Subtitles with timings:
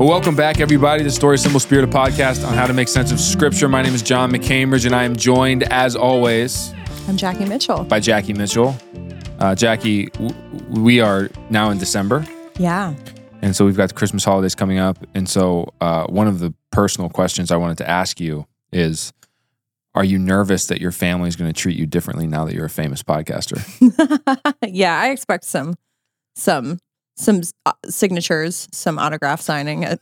[0.00, 3.12] Well, welcome back, everybody, to Story Symbol Spirit of podcast on how to make sense
[3.12, 3.68] of Scripture.
[3.68, 6.72] My name is John McCambridge, and I am joined, as always,
[7.06, 7.84] I'm Jackie Mitchell.
[7.84, 8.74] by Jackie Mitchell.
[9.40, 10.34] Uh, Jackie, w-
[10.70, 12.26] we are now in December,
[12.56, 12.94] Yeah.
[13.42, 14.96] and so we've got the Christmas holidays coming up.
[15.14, 19.12] And so, uh, one of the personal questions I wanted to ask you is
[19.94, 22.64] Are you nervous that your family is going to treat you differently now that you're
[22.64, 23.60] a famous podcaster?
[24.66, 25.74] yeah, I expect some
[26.34, 26.78] some
[27.20, 29.86] some uh, signatures, some autograph signing.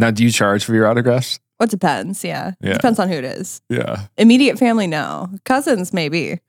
[0.00, 1.38] Now, do you charge for your autographs?
[1.58, 2.54] what depends, yeah.
[2.60, 2.72] Yeah.
[2.72, 3.62] Depends on who it is.
[3.68, 4.06] Yeah.
[4.16, 5.30] Immediate family no.
[5.44, 6.40] Cousins maybe.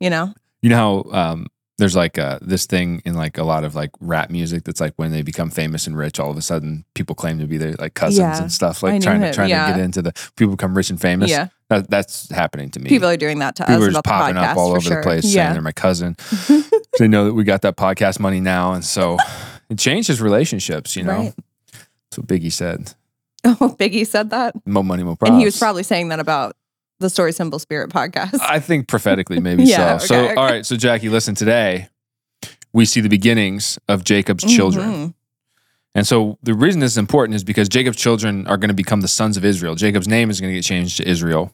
[0.00, 0.32] You know?
[0.62, 1.46] You know how um,
[1.76, 4.94] there's like uh, this thing in like a lot of like rap music that's like
[4.96, 7.74] when they become famous and rich, all of a sudden people claim to be their
[7.74, 9.66] like cousins Yeah, and stuff, like trying to it, trying yeah.
[9.66, 11.30] to get into the people become rich and famous.
[11.30, 11.48] Yeah.
[11.68, 12.88] That, that's happening to me.
[12.88, 14.96] People are doing that to People us are just popping podcast up all over sure.
[14.96, 16.16] the place saying they're my cousin.
[16.98, 19.16] they know that we got that podcast money now, and so
[19.70, 20.96] it changes relationships.
[20.96, 21.34] You know, Right.
[21.72, 22.94] that's what Biggie said.
[23.48, 24.54] Oh, Biggie said that.
[24.66, 25.34] More money, more problems.
[25.36, 26.56] And he was probably saying that about
[26.98, 28.40] the Story Symbol Spirit podcast.
[28.40, 30.06] I think prophetically, maybe Yeah, so.
[30.06, 30.34] So, okay, okay.
[30.34, 30.66] all right.
[30.66, 31.36] So, Jackie, listen.
[31.36, 31.88] Today,
[32.72, 34.90] we see the beginnings of Jacob's children.
[34.90, 35.14] Mhm.
[35.94, 39.00] And so the reason this is important is because Jacob's children are going to become
[39.00, 39.76] the sons of Israel.
[39.76, 41.52] Jacob's name is going to get changed to Israel.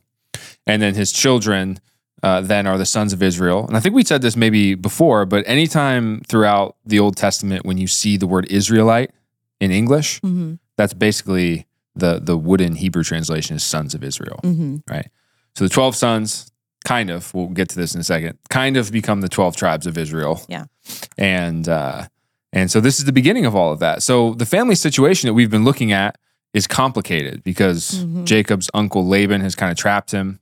[0.67, 1.79] And then his children
[2.23, 3.67] uh, then are the sons of Israel.
[3.67, 7.79] And I think we said this maybe before, but anytime throughout the Old Testament when
[7.79, 9.11] you see the word Israelite
[9.61, 10.59] in English, Mhm.
[10.77, 14.41] that's basically the the wooden Hebrew translation is sons of Israel.
[14.45, 14.83] Mhm.
[15.57, 16.51] So the 12 sons
[16.85, 19.87] kind of, we'll get to this in a second, kind of become the 12 tribes
[19.87, 20.43] of Israel.
[20.49, 20.65] Yeah.
[21.19, 22.07] And uh
[22.55, 24.03] and so this is the beginning of all of that.
[24.03, 26.17] So the family situation that we've been looking at
[26.55, 28.25] is complicated because Mhm.
[28.25, 30.39] Jacob's uncle Laban has kind of trapped him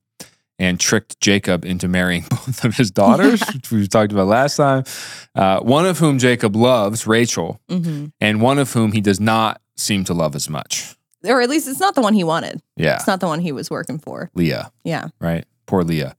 [0.61, 4.85] and tricked Jacob into marrying both of his daughters, which we talked about last time.
[5.35, 8.13] Uh, one of whom Jacob loves, Rachel, Mhm.
[8.21, 10.95] and one of whom he does not seem to love as much.
[11.25, 12.61] Or at least it's not the one he wanted.
[12.77, 14.31] Yeah, It's not the one he was working for.
[14.35, 14.71] Leah.
[14.85, 15.09] Yeah.
[15.21, 15.45] right?
[15.67, 16.15] Poor Leah.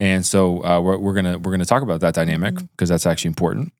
[0.00, 3.28] And so uh, we're, we're gonna we're gonna talk about that dynamic because that's actually
[3.30, 3.72] important.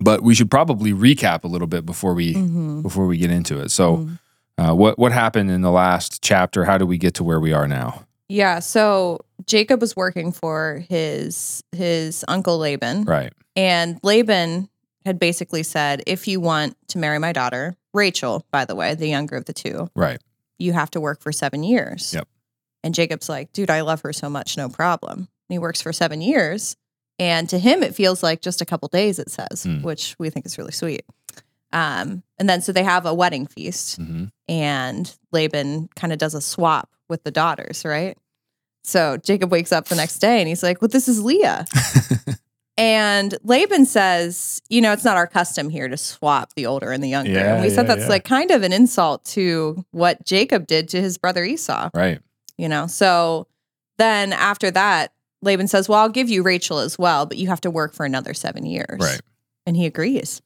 [0.00, 2.82] But we should probably recap a little bit before we Mhm.
[2.82, 3.70] before we get into it.
[3.70, 4.18] So, Mhm.
[4.58, 6.64] uh, what what happened in the last chapter?
[6.64, 8.04] How do we get to where we are now?
[8.28, 13.32] Yeah, so Jacob was working for his his uncle Laban, Right.
[13.54, 14.68] and Laban
[15.04, 19.08] had basically said, "If you want to marry my daughter, Rachel, by the way, the
[19.08, 20.20] younger of the two, Right.
[20.58, 22.26] you have to work for seven years." Yep.
[22.82, 25.92] And Jacob's like, "Dude, I love her so much, no problem." And he works for
[25.92, 26.76] seven years,
[27.20, 29.20] and to him, it feels like just a couple days.
[29.20, 29.82] It says, Mm.
[29.82, 31.04] which we think is really sweet.
[31.72, 36.32] Um, and then so they have a wedding feast, hmm and Laban kind of does
[36.34, 38.16] a swap with the daughters, right?
[38.84, 41.64] So Jacob wakes up the next day and he's like, Well, this is Leah.
[42.78, 47.02] and Laban says, You know, it's not our custom here to swap the older and
[47.02, 47.32] the younger.
[47.32, 48.08] Yeah, and we said that's yeah.
[48.08, 52.20] like kind of an insult to what Jacob did to his brother Esau, Right.
[52.56, 52.86] you know?
[52.86, 53.48] So
[53.98, 55.12] then after that,
[55.42, 58.06] Laban says, Well, I'll give you Rachel as well, but you have to work for
[58.06, 58.98] another seven years.
[59.00, 59.20] Right.
[59.66, 60.42] And he agrees.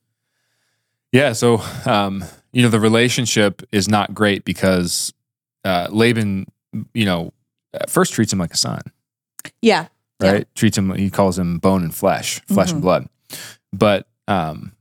[1.11, 1.33] Yeah.
[1.33, 2.23] So, um,
[2.53, 5.13] you know, the relationship is not great because
[5.65, 6.47] uh, Laban,
[6.93, 7.33] you know,
[7.87, 8.81] first treats him like a son.
[9.61, 9.87] Yeah.
[10.21, 10.31] Yeah.
[10.31, 10.55] right?
[10.55, 12.83] Treats him, he calls him bone and flesh, flesh and Mhm.
[12.83, 13.07] blood.
[13.73, 14.73] But um,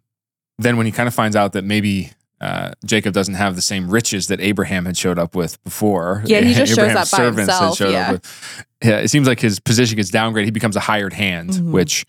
[0.59, 3.91] then when he kind of finds out that maybe uh, Jacob doesn't have the same
[3.91, 7.81] riches that Abraham had showed up with before, Yeah, he just shows up by himself,
[7.81, 8.13] yeah.
[8.13, 8.65] with.
[8.83, 10.47] Yeah, it seems like his position gets downgraded.
[10.47, 11.71] He becomes a hired hand, Mhm.
[11.71, 12.07] which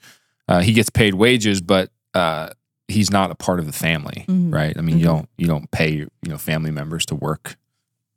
[0.48, 2.50] uh, he gets paid wages, but uh,
[2.92, 4.54] he's not a part of the family, Mhm.
[4.54, 4.78] right?
[4.78, 5.10] I mean, you Mhm.
[5.10, 7.58] don't you don't pay you know family members to work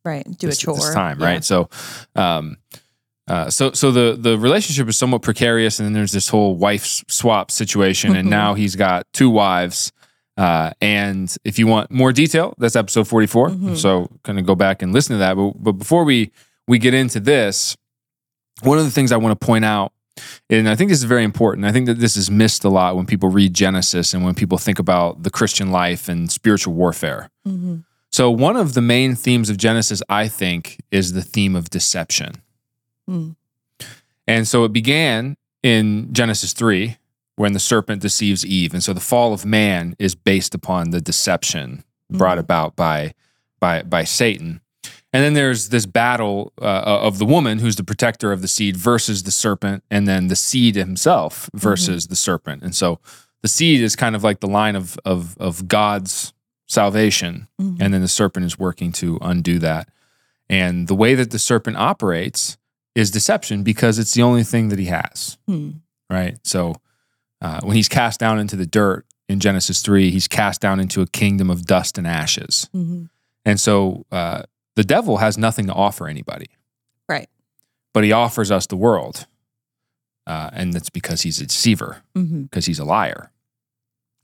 [0.05, 0.25] Right.
[0.39, 0.75] Do this, a chore.
[0.77, 1.27] this time, Yeah.
[1.27, 1.45] right?
[1.45, 1.71] So,
[2.15, 2.59] um,
[3.27, 7.03] uh, so so the the relationship is somewhat precarious, and then there's this whole wife
[7.09, 8.31] swap situation, and Mhm.
[8.31, 9.93] now he's got two wives.
[10.37, 13.51] Uh, and if you want more detail, that's episode 44.
[13.51, 13.77] Mhm.
[13.79, 15.37] So kind of go back and listen to that.
[15.37, 16.33] But, but before we
[16.69, 17.77] we get into this,
[18.63, 19.93] one of the things I want to point out,
[20.51, 21.67] and I think this is very important.
[21.67, 24.59] I think that this is missed a lot when people read Genesis and when people
[24.59, 27.31] think about the Christian life and spiritual warfare.
[27.47, 27.85] Mhm.
[28.13, 32.35] So, one of the main themes of Genesis, I think, is the theme of deception.
[33.11, 33.35] Mm.
[34.27, 36.97] And so it began in Genesis 3
[37.37, 38.73] when the serpent deceives Eve.
[38.73, 42.43] And so the fall of man is based upon the deception brought Mhm.
[42.43, 43.15] about by,
[43.61, 44.61] by, by Satan.
[45.15, 48.77] And then there's this battle uh, of the woman who's the protector of the seed
[48.77, 52.63] versus the serpent, and then the seed himself versus the serpent.
[52.65, 52.99] And so
[53.41, 56.33] the seed is kind of like the line of, of, of God's
[56.67, 57.77] salvation Mhm.
[57.81, 59.89] and then the serpent is working to undo that.
[60.51, 62.59] And the way that the serpent operates
[62.97, 65.71] is deception because it's the only thing that he has, Hmm.
[66.11, 66.39] right?
[66.43, 66.75] So
[67.41, 71.01] uh, when he's cast down into the dirt, in Genesis 3, he's cast down into
[71.03, 72.69] a kingdom of dust and ashes.
[72.75, 73.05] Mm-hmm.
[73.47, 74.43] And so uh,
[74.77, 76.47] the devil has nothing to offer anybody.
[77.09, 77.29] Right.
[77.93, 79.27] But he offers us the world.
[80.27, 82.43] Uh, and that's because he's a deceiver, Mm-hmm.
[82.45, 83.31] because he's a liar.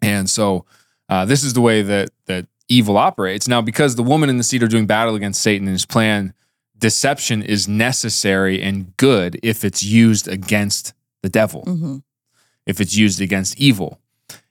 [0.03, 0.65] And so
[1.09, 3.47] uh, this is the way that that evil operates.
[3.49, 6.33] Now, because the woman and the seed are doing battle against Satan and his plan,
[6.79, 11.97] deception is necessary and good if it's used against the devil, Mm-hmm.
[12.67, 14.01] if it's used against evil.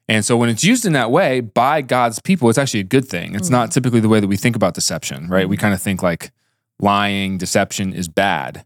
[0.09, 3.07] And so when it's used in that way by God's people, it's actually a good
[3.07, 3.35] thing.
[3.35, 5.47] It's not typically the way that we think about deception, right?
[5.47, 6.31] We kind of think like
[6.81, 8.65] lying, deception is bad.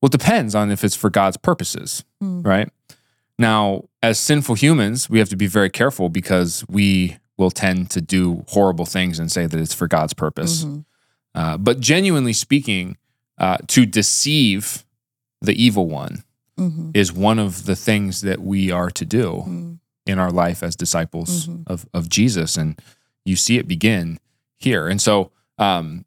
[0.00, 2.44] Well, it depends on if it's for God's purposes, Mm.
[2.44, 2.68] right?
[3.38, 8.00] Now, as sinful humans, we have to be very careful because we will tend to
[8.00, 10.64] do horrible things and say that it's for God's purpose.
[10.64, 10.84] Mhm.
[11.34, 12.96] Uh, but genuinely speaking,
[13.38, 14.84] uh, to deceive
[15.40, 16.24] the evil one
[16.58, 16.90] Mhm.
[16.94, 19.78] is one of the things that we are to do Mm.
[20.06, 21.62] In our life as disciples Mhm.
[21.66, 22.56] of, of Jesus.
[22.56, 22.80] And
[23.24, 24.18] you see it begin
[24.58, 24.88] here.
[24.88, 26.04] And so, um,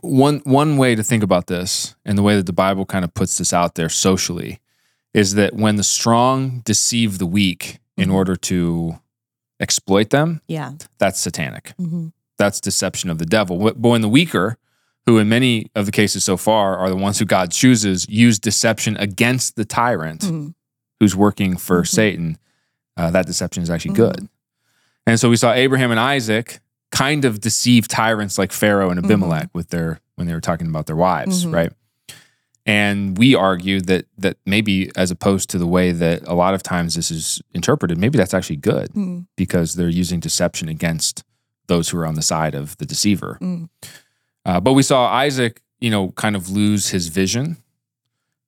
[0.00, 3.14] one one way to think about this, and the way that the Bible kind of
[3.14, 4.58] puts this out there socially,
[5.12, 8.14] is that when the strong deceive the weak in Mhm.
[8.14, 8.98] order to
[9.60, 10.72] exploit them, Yeah.
[10.98, 11.74] that's satanic.
[11.80, 12.08] Mm-hmm.
[12.38, 13.56] That's deception of the devil.
[13.58, 14.58] But when the weaker,
[15.06, 18.40] who in many of the cases so far are the ones who God chooses, use
[18.40, 20.48] deception against the tyrant Mm-hmm.
[20.98, 21.86] who's working for Mhm.
[21.88, 22.38] Satan,
[22.96, 23.96] uh, that deception is actually Mhm.
[23.96, 24.28] good.
[25.06, 26.60] And so we saw Abraham and Isaac
[26.90, 30.86] kind of deceive tyrants like Pharaoh and Abimelech with their when they were talking about
[30.86, 31.52] their wives, Mhm.
[31.52, 31.72] right?
[32.66, 36.62] And we argue that that maybe as opposed to the way that a lot of
[36.62, 39.20] times this is interpreted, maybe that's actually good Mm-hmm.
[39.36, 41.24] because they're using deception against
[41.66, 43.38] those who are on the side of the deceiver.
[43.42, 43.68] Mm.
[44.46, 47.56] Uh, but we saw Isaac, you know, kind of lose his vision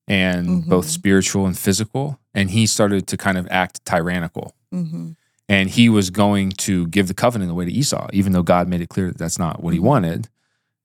[0.07, 0.69] and Mhm.
[0.69, 2.19] both spiritual and physical.
[2.33, 4.53] And he started to kind of act tyrannical.
[4.73, 5.11] Mm-hmm.
[5.49, 8.81] And he was going to give the covenant away to Esau, even though God made
[8.81, 9.83] it clear that that's not what he Mhm.
[9.83, 10.29] wanted.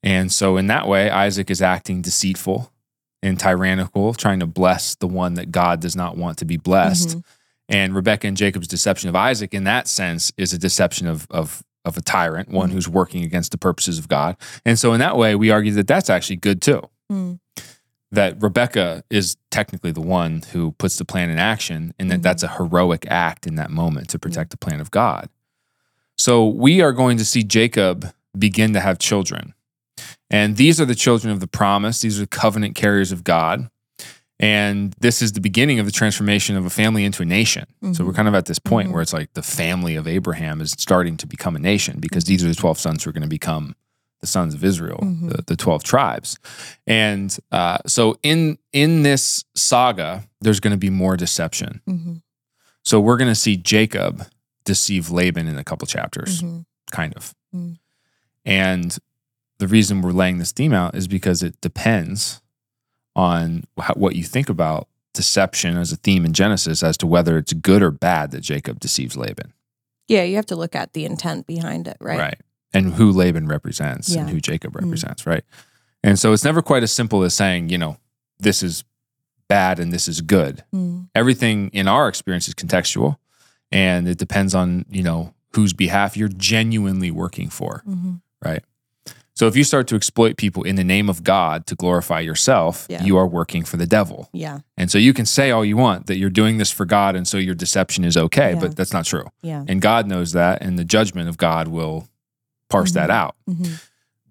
[0.03, 2.71] And so, in that way, Isaac is acting deceitful
[3.23, 7.19] and tyrannical, trying to bless the one that God does not want to be blessed.
[7.19, 7.25] Mhm.
[7.69, 11.63] And Rebecca and Jacob's deception of Isaac, in that sense, is a deception of of
[11.85, 12.75] of a tyrant, one Mhm.
[12.75, 14.37] who's working against the purposes of God.
[14.65, 16.83] And so, in that way, we argue that that's actually good too.
[17.11, 17.41] Mm.
[18.12, 22.23] That Rebecca is technically the one who puts the plan in action, and that Mhm.
[22.23, 25.29] that's a heroic act in that moment to protect the plan of God.
[26.17, 29.55] So, we are going to see Jacob begin to have children.
[30.31, 32.00] And these are the children of the promise.
[32.03, 33.69] These are the covenant carriers of God.
[34.38, 37.64] And this is the beginning of the transformation of a family into a nation.
[37.82, 38.06] So Mhm.
[38.06, 38.93] we're kind of at this point Mhm.
[38.93, 42.43] where it's like the family of Abraham is starting to become a nation because these
[42.44, 43.75] are the 12 sons who are going to become
[44.23, 45.29] the sons of Israel, Mhm.
[45.37, 46.39] the, the 12 tribes.
[46.87, 51.83] And uh, so in in this saga, there's going to be more deception.
[51.87, 52.15] Mm-hmm.
[52.85, 54.25] So we're going to see Jacob
[54.65, 56.61] deceive Laban in a couple chapters, Mm-hmm.
[56.91, 57.35] kind of.
[57.55, 57.79] Mm.
[58.45, 58.97] And
[59.59, 62.41] the reason we're laying this theme out is because it depends
[63.15, 67.37] on how, what you think about deception as a theme in Genesis as to whether
[67.39, 69.53] it's good or bad that Jacob deceives Laban.
[70.09, 72.19] Yeah, you have to look at the intent behind it, right?
[72.19, 72.41] right?
[72.75, 74.83] And who Laban represents and who Jacob Mm.
[74.83, 75.45] represents, right?
[76.03, 77.97] And so it's never quite as simple as saying, you know,
[78.39, 78.85] this is
[79.49, 80.65] bad and this is good.
[80.75, 81.09] Mm.
[81.15, 83.17] Everything in our experience is contextual
[83.71, 87.83] and it depends on, you know, whose behalf you're genuinely working for.
[87.85, 88.14] hmm
[88.45, 88.64] right?
[89.35, 92.87] So if you start to exploit people in the name of God to glorify yourself,
[92.91, 93.02] Yeah.
[93.05, 94.29] you are working for the devil.
[94.33, 97.14] Yeah, And so you can say all you want that you're doing this for God
[97.17, 98.61] and so your deception is okay, Yeah.
[98.61, 99.26] but that's not true.
[99.43, 99.64] yeah.
[99.69, 102.09] And God knows that and the judgment of God will
[102.73, 103.14] parse that Mhm.
[103.14, 103.37] out.
[103.47, 103.75] hmm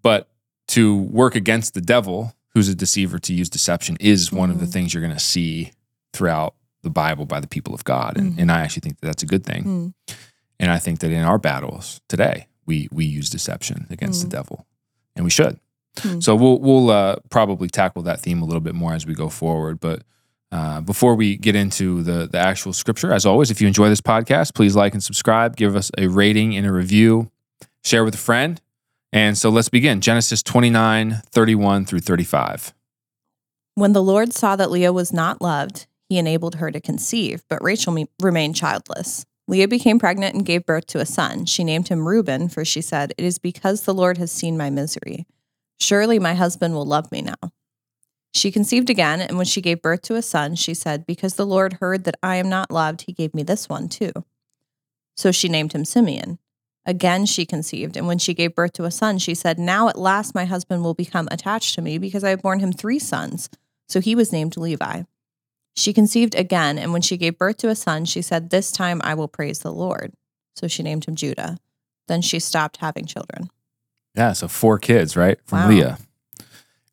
[0.02, 0.28] But
[0.70, 4.66] to work against the devil, who's a deceiver to use deception is one of the
[4.66, 4.72] Mhm.
[4.74, 5.72] things you're going to see
[6.14, 8.18] throughout the Bible by the people of God.
[8.18, 8.40] And, Mhm.
[8.42, 9.64] and I actually think that that's a good thing.
[9.64, 10.16] Mm.
[10.60, 14.24] And I think that in our battles today, we we use deception against Mm.
[14.30, 14.66] the devil,
[15.16, 15.60] and we should.
[15.98, 16.22] Mm.
[16.24, 19.30] So we'll we'll uh, probably tackle that theme a little bit more as we go
[19.30, 19.80] forward.
[19.80, 20.04] But
[20.52, 24.02] uh, before we get into the the actual scripture, as always, if you enjoy this
[24.02, 27.30] podcast, please like and subscribe, give us a rating and a review,
[27.84, 28.62] share with a friend.
[29.14, 32.74] And so let's begin Genesis 29, 31 through 35.
[33.76, 37.64] When the Lord saw that Leah was not loved, he enabled her to conceive, but
[37.64, 39.26] Rachel me- remained childless.
[39.48, 41.46] Leah became pregnant and gave birth to a son.
[41.46, 44.70] She named him Reuben, for she said, It is because the Lord has seen my
[44.70, 45.26] misery.
[45.80, 47.52] Surely my husband will love me now.
[48.34, 51.46] She conceived again, and when she gave birth to a son, she said, Because the
[51.46, 54.12] Lord heard that I am not loved, he gave me this one too.
[55.18, 56.40] So she named him Simeon.
[56.86, 60.00] Again, she conceived, and when she gave birth to a son, she said, Now at
[60.00, 63.50] last my husband will become attached to me, because I have borne him three sons.
[63.88, 65.04] So he was named Levi.
[65.76, 69.00] She conceived again, and when she gave birth to a son, she said, This time
[69.04, 70.14] I will praise the Lord.
[70.56, 71.58] So she named him Judah.
[72.08, 73.50] Then she stopped having children.
[74.16, 75.70] Yeah, so four kids, right, from Wow.
[75.70, 75.98] Leah.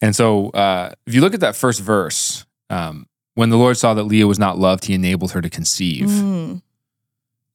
[0.00, 3.95] And so, uh, if you look at that first verse, um, when the Lord saw
[3.95, 6.07] that Leah was not loved, He enabled her to conceive.
[6.07, 6.62] Mm,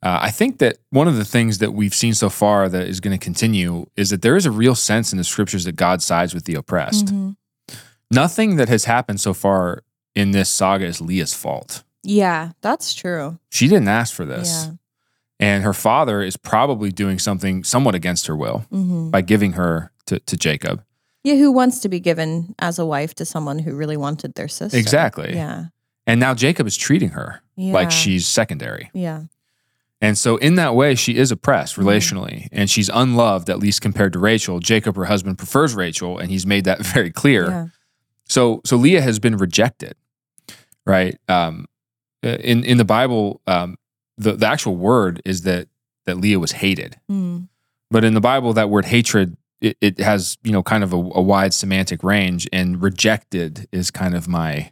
[0.04, 3.00] Uh, I think that one of the things that we've seen so far that is
[3.00, 6.02] going to continue is that there is a real sense in the scriptures that God
[6.02, 7.06] sides with the oppressed.
[7.06, 7.36] mhm.
[8.12, 9.84] Nothing that has happened so far
[10.14, 11.84] in this saga is Leah's fault.
[12.04, 13.40] Yeah, that's true.
[13.50, 14.68] She didn't ask for this.
[14.68, 14.74] Yeah.
[15.40, 19.92] And her father is probably doing something somewhat against her will hmm by giving her
[20.08, 20.84] to, to Jacob.
[21.24, 24.50] Yeah, who wants to be given as a wife to someone who really wanted their
[24.50, 24.78] sister?
[24.78, 25.34] Exactly.
[25.34, 25.66] Yeah.
[26.06, 27.74] And now Jacob is treating her Yeah.
[27.74, 28.92] like she's secondary.
[28.94, 29.24] Yeah.
[30.04, 31.84] And so, in that way, she is oppressed Mhm.
[31.84, 34.60] relationally and she's unloved, at least compared to Rachel.
[34.60, 37.50] Jacob, her husband, prefers Rachel, and he's made that very clear.
[37.50, 37.68] Yeah.
[38.28, 39.96] So, so Leah has been rejected,
[40.86, 41.18] right?
[41.30, 41.68] Um,
[42.22, 43.78] in in the Bible, um,
[44.18, 45.68] the the actual word is that
[46.06, 47.48] that Leah was hated, Mm.
[47.90, 50.98] but in the Bible, that word hatred it, it has you know kind of a,
[50.98, 54.72] a wide semantic range, and rejected is kind of my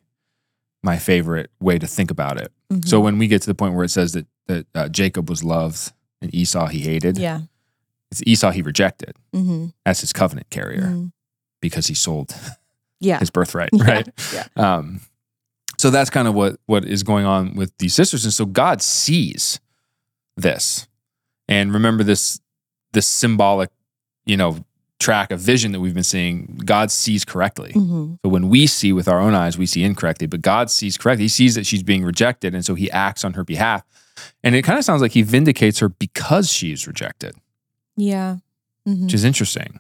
[0.84, 2.52] my favorite way to think about it.
[2.86, 3.04] So Mhm.
[3.04, 5.94] when we get to the point where it says that that uh, Jacob was loved
[6.22, 7.42] and Esau he hated, yeah.
[8.12, 11.10] it's Esau he rejected hmm as his covenant carrier
[11.62, 12.34] because he sold
[13.00, 13.20] Yeah.
[13.20, 13.84] his birthright, Yeah.
[13.92, 14.08] right?
[14.34, 14.46] Yeah.
[14.56, 15.02] Um,
[15.80, 18.82] so that's kind of what what is going on with these sisters, and so God
[18.84, 19.60] sees
[20.38, 20.88] this,
[21.48, 22.40] and remember this
[22.94, 23.70] this symbolic,
[24.26, 24.64] you know,
[25.02, 26.62] track of vision that we've been seeing.
[26.64, 27.72] God sees correctly.
[27.74, 30.98] hmm So when we see with our own eyes, we see incorrectly, but God sees
[30.98, 31.26] correctly.
[31.26, 33.84] He sees that she's being rejected, and so He acts on her behalf.
[34.44, 37.34] And it kind of sounds like He vindicates her because she's rejected,
[37.98, 38.38] Yeah.
[38.88, 39.04] Mhm.
[39.04, 39.80] which is interesting.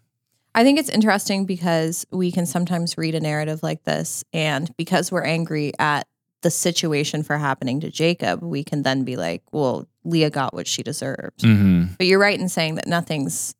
[0.53, 5.11] I think it's interesting because we can sometimes read a narrative like this, and because
[5.11, 6.07] we're angry at
[6.41, 10.65] the situation for happening to Jacob, we can then be like, well, Leah got what
[10.67, 11.41] she deserved.
[11.43, 13.53] hmm But you're right in saying that nothing's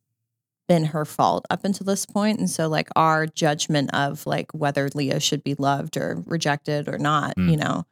[0.72, 2.06] been her fault up until this.
[2.14, 6.98] And so, like, our judgment of like whether Leah should be loved or rejected or
[6.98, 7.50] not, Mm.
[7.50, 7.84] you know,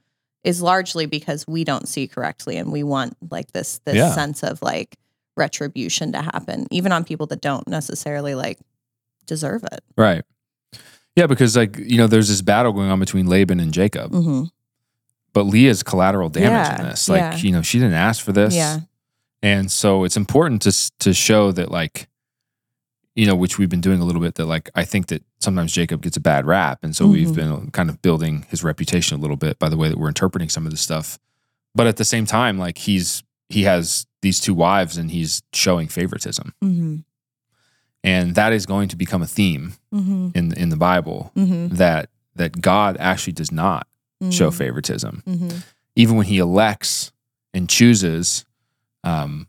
[0.44, 4.14] is largely because we don't see correctly and we want like this this Yeah.
[4.14, 4.96] sense of like
[5.37, 8.58] retribution to happen, even on people that don't necessarily like
[9.26, 9.80] deserve it.
[9.96, 10.25] Right.
[11.16, 14.44] Yeah, because like you know, there's this battle going on between Laban and Jacob, Mm-hmm.
[15.34, 17.08] but Leah's collateral damage in this.
[17.10, 17.37] Like yeah.
[17.37, 18.54] you know, she didn't ask for this.
[18.54, 18.80] Yeah.
[19.42, 22.08] And so it's important to to show that like
[23.20, 25.72] you know, which we've been doing a little bit that like I think that sometimes
[25.72, 27.34] Jacob gets a bad rap and so we've Mhm.
[27.40, 30.48] been kind of building his reputation a little bit by the way that we're interpreting
[30.48, 31.18] some of this stuff.
[31.74, 33.22] But at the same time like he's
[33.56, 36.54] he has these two wives and he's showing favoritism.
[36.64, 36.96] Mm-hmm.
[38.02, 40.28] And that is going to become a theme Mm-hmm.
[40.34, 41.74] in in the Bible Mm-hmm.
[41.76, 43.86] that that God actually does not
[44.30, 45.22] show favoritism.
[45.26, 45.56] Mm-hmm.
[45.96, 47.12] Even when he elects
[47.54, 48.44] and chooses
[49.04, 49.46] um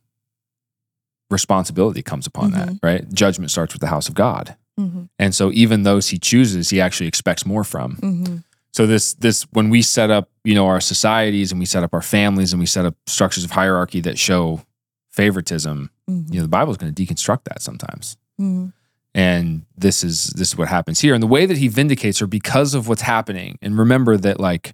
[1.32, 3.12] responsibility comes upon that, right?
[3.14, 4.56] Judgment starts with the house of God.
[4.80, 5.04] Mm-hmm.
[5.20, 7.98] And so even those he chooses, he actually expects more from.
[7.98, 8.38] Mm-hmm.
[8.74, 11.94] So this this when we set up, you know, our societies and we set up
[11.94, 14.62] our families and we set up structures of hierarchy that show
[15.10, 16.34] favoritism, Mm-hmm.
[16.34, 18.18] you know, the Bible is going to deconstruct that sometimes.
[18.40, 18.68] Mm-hmm.
[19.14, 21.14] And this is this is what happens here.
[21.14, 23.58] And the way that he vindicates her because of what's happening.
[23.62, 24.74] And remember that like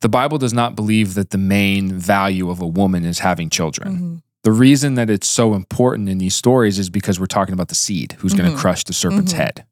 [0.00, 4.22] the Bible does not believe that the main value of a woman is having children.
[4.46, 4.54] Mm-hmm.
[4.54, 7.74] The reason that it's so important in these stories is because we're talking about the
[7.74, 8.54] seed who's going Mhm.
[8.54, 9.36] to crush the serpent's Mhm.
[9.36, 9.64] head.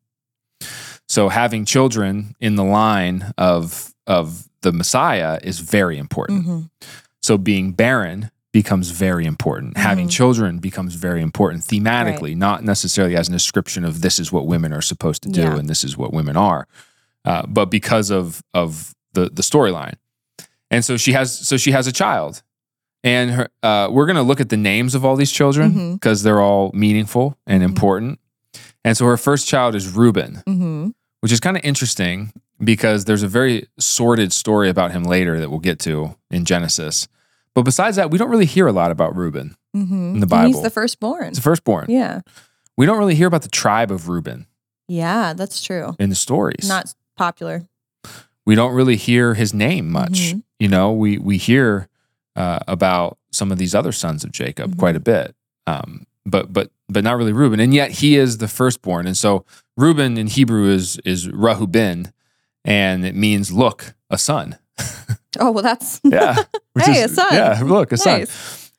[1.09, 6.43] So having children in the line of of the Messiah is very important.
[6.43, 6.61] Mm-hmm.
[7.23, 9.79] So being barren becomes very important.
[9.79, 10.11] Having Mhm.
[10.11, 14.75] children becomes very important thematically, not necessarily as an description of this is what women
[14.75, 15.57] are supposed to do Yeah.
[15.57, 16.67] and this is what women are,
[17.25, 19.95] uh, but because of of the the storyline.
[20.71, 22.43] And so she has so she has a child,
[23.05, 26.23] and her, uh, we're going to look at the names of all these children because
[26.25, 27.67] they're all meaningful and Mhm.
[27.67, 28.19] important.
[28.85, 30.89] And so her first child is Reuben, Mm-hmm.
[31.21, 32.33] which is kind of interesting
[32.63, 37.07] because there's a very sordid story about him later that we'll get to in Genesis.
[37.55, 39.55] But besides that, we don't really hear a lot about Reuben.
[39.77, 40.15] Mm-hmm.
[40.17, 41.29] In the And he's the firstborn.
[41.29, 41.87] It's the firstborn.
[41.89, 42.21] Yeah.
[42.77, 44.47] We don't really hear about the tribe of Reuben
[44.89, 45.95] Yeah, that's true.
[45.99, 46.67] in the stories.
[46.69, 47.63] Not popular.
[48.47, 50.33] we don't really hear his name much.
[50.35, 50.43] Mhm.
[50.59, 51.89] You know, we we hear
[52.37, 54.79] uh, about some of these other sons of Jacob Mhm.
[54.79, 55.35] quite a bit,
[55.67, 57.61] um, but but but not really Reuben.
[57.61, 59.07] And yet he is the firstborn.
[59.07, 59.45] And so
[59.77, 62.13] Reuben in Hebrew is is Rahuben,
[62.65, 64.59] and it means look a son.
[65.41, 66.37] Oh well, that's Yeah,
[66.79, 67.35] Hey, is- a son.
[67.35, 68.27] Yeah, look a son.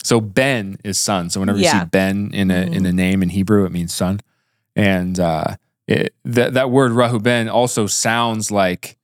[0.03, 1.29] So Ben is son.
[1.29, 2.89] So whenever you see Ben in a in Mhm.
[2.89, 4.21] a name in Hebrew, it means son.
[4.75, 5.55] And uh,
[5.87, 8.97] it, that that word Rahuben also sounds like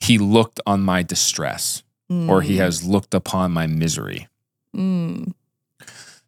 [0.00, 2.58] he looked on my distress or he Mm.
[2.58, 4.28] has looked upon my misery.
[4.76, 5.32] Mm.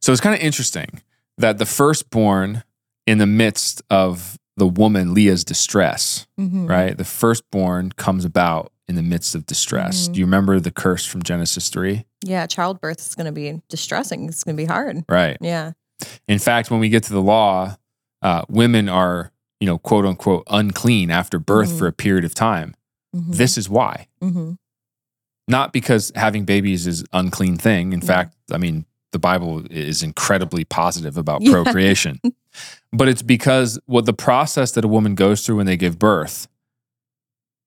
[0.01, 1.01] So it's kind of interesting
[1.39, 2.63] that the firstborn
[3.07, 6.69] in the midst of the woman Leah's distress, Mhm.
[6.69, 6.97] right?
[6.99, 10.09] The firstborn comes about in the midst of distress.
[10.09, 10.13] Mhm.
[10.13, 12.05] Do you remember the curse from Genesis 3?
[12.23, 14.29] Yeah, childbirth is going to be distressing.
[14.29, 15.05] It's going to be hard.
[15.09, 15.39] Right.
[15.41, 15.73] Yeah.
[16.29, 17.77] In fact, when we get to the law,
[18.21, 21.79] uh, women are, you know, quote unquote, unclean after birth Mhm.
[21.79, 22.75] for a period of time.
[23.17, 23.37] Mhm.
[23.37, 24.09] This is why.
[25.51, 27.93] Not because having babies is unclean thing.
[27.93, 28.07] In Yeah.
[28.07, 31.53] fact, I mean, the Bible is incredibly positive about Yeah.
[31.53, 32.21] procreation.
[32.93, 36.49] but it's because what the process that a woman goes through when they give birth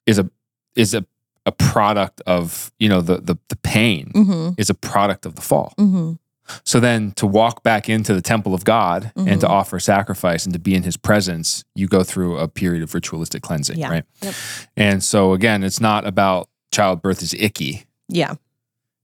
[0.05, 0.29] is a
[0.75, 1.05] is a,
[1.45, 4.55] a product of, you know, the the, the pain Mhm.
[4.57, 5.73] is a product of the fall.
[5.77, 6.17] Mhm.
[6.65, 9.49] So then to walk back into the temple of God and to Mhm.
[9.49, 13.41] offer sacrifice and to be in his presence, you go through a period of ritualistic
[13.43, 13.89] cleansing, Yeah.
[13.89, 14.03] right?
[14.21, 14.35] Yep.
[14.75, 17.85] And so again, it's not about childbirth is icky.
[18.09, 18.33] Yeah.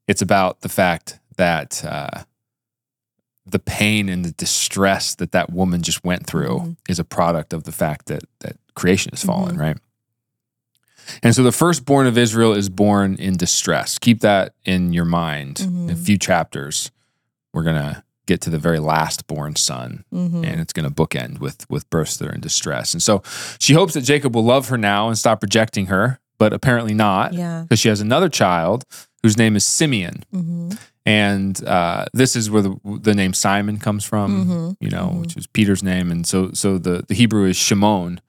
[0.08, 2.24] It's about the fact that uh,
[3.46, 6.78] the pain and the distress that that woman just went through Mhm.
[6.90, 9.60] is a product of the fact that that creation has fallen, Mhm.
[9.60, 9.78] right?
[11.24, 13.98] And so the firstborn of Israel is born in distress.
[13.98, 15.60] Keep that in your mind.
[15.62, 16.92] In a few chapters,
[17.54, 20.46] we're gonna get to the very last born son, Mhm.
[20.46, 22.94] and it's gonna bookend with with births that are in distress.
[22.94, 23.24] And so
[23.60, 27.34] she hopes that Jacob will love her now and stop rejecting her, but apparently not,
[27.34, 27.62] Yeah.
[27.62, 28.86] because she has another child
[29.22, 30.24] whose name is Simeon.
[30.34, 30.80] Mhm.
[31.06, 34.76] And uh, this is where the, the name Simon comes from, Mhm.
[34.80, 35.22] you know, Mhm.
[35.22, 36.12] which is Peter's name.
[36.12, 38.22] And so, so the, the Hebrew is Shimon,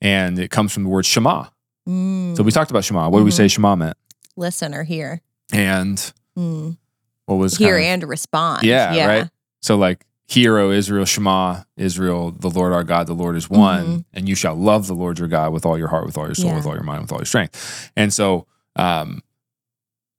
[0.00, 1.46] and it comes from the word Shema.
[1.88, 2.36] Mm.
[2.36, 3.08] So we talked about Shema.
[3.08, 3.96] What do we say Shema meant?
[4.38, 5.22] listen or hear.
[5.52, 5.96] And
[6.38, 6.76] Mm.
[7.24, 8.64] what was Hear kind of- and respond.
[8.64, 9.30] Yeah, right.
[9.62, 13.86] So like, hear, O Israel, Shema, Israel, the Lord our God, the Lord is one,
[13.86, 14.04] Mhm.
[14.12, 16.34] and you shall love the Lord your God with all your heart, with all your
[16.34, 16.56] soul, Yeah.
[16.56, 17.90] with all your mind, with all your strength.
[17.96, 19.22] And so, um,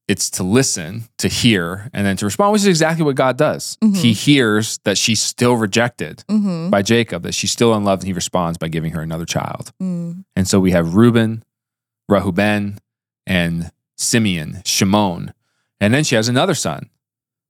[0.07, 3.77] it's to listen, to hear, and then to respond, which is exactly what God does.
[3.83, 3.97] Mhm.
[3.97, 6.69] He hears that she's still rejected Mm-hmm.
[6.69, 9.73] by Jacob, that she's still unloved, and he responds by giving her another child.
[9.84, 10.23] Mm.
[10.38, 11.43] And so we have Reuben,
[12.10, 12.77] Rehuben,
[13.25, 15.34] and Simeon, Shimon.
[15.82, 16.89] And then she has another son.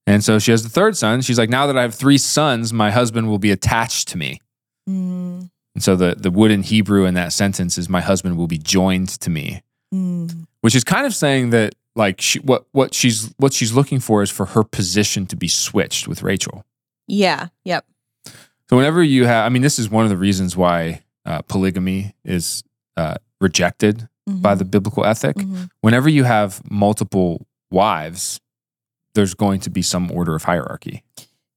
[0.08, 1.22] And so she has the third son.
[1.22, 4.40] She's like, now that I have three sons, my husband will be attached to me.
[4.90, 5.50] Mm.
[5.76, 9.10] And so the, the wooden Hebrew in that sentence is, my husband will be joined
[9.20, 9.62] to me,
[9.94, 10.48] Mm.
[10.62, 14.22] which is kind of saying that like she, what, what she's, what she's looking for
[14.24, 16.66] is for her position to be switched with Rachel.
[17.08, 17.48] Yeah.
[17.66, 17.86] Yep.
[18.70, 22.16] So whenever you have, I mean, this is one of the reasons why uh, polygamy
[22.26, 22.64] is
[22.98, 25.38] uh, rejected by the biblical ethic.
[25.38, 25.70] Mhm.
[25.80, 28.42] Whenever you have multiple wives,
[29.18, 31.04] there's going to be some order of hierarchy.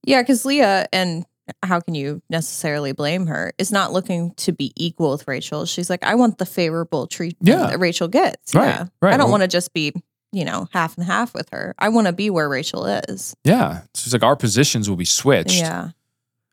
[0.03, 1.25] Yeah, because Leah, and
[1.62, 5.66] how can you necessarily blame her, is not looking to be equal with Rachel.
[5.66, 7.66] She's like, I want the favorable treatment Yeah.
[7.66, 8.55] that Rachel gets.
[8.55, 8.87] Right, Yeah.
[9.03, 9.12] right.
[9.12, 9.92] I don't Well- want to just be,
[10.33, 11.75] you know, half and half with her.
[11.79, 13.37] I want to be where Rachel is.
[13.44, 15.90] Yeah, it's like our positions will be switched, Yeah.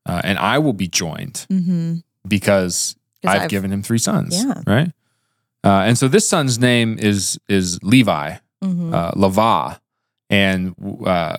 [0.05, 1.97] uh, and I will be joined Mm-hmm.
[2.27, 4.35] because I've, I've- given him three sons.
[4.35, 4.61] Yeah.
[4.67, 4.91] right.
[5.63, 8.93] Uh, and so this son's name is is Levi, Mhm.
[8.93, 9.79] uh, Lava,
[10.29, 11.37] and uh,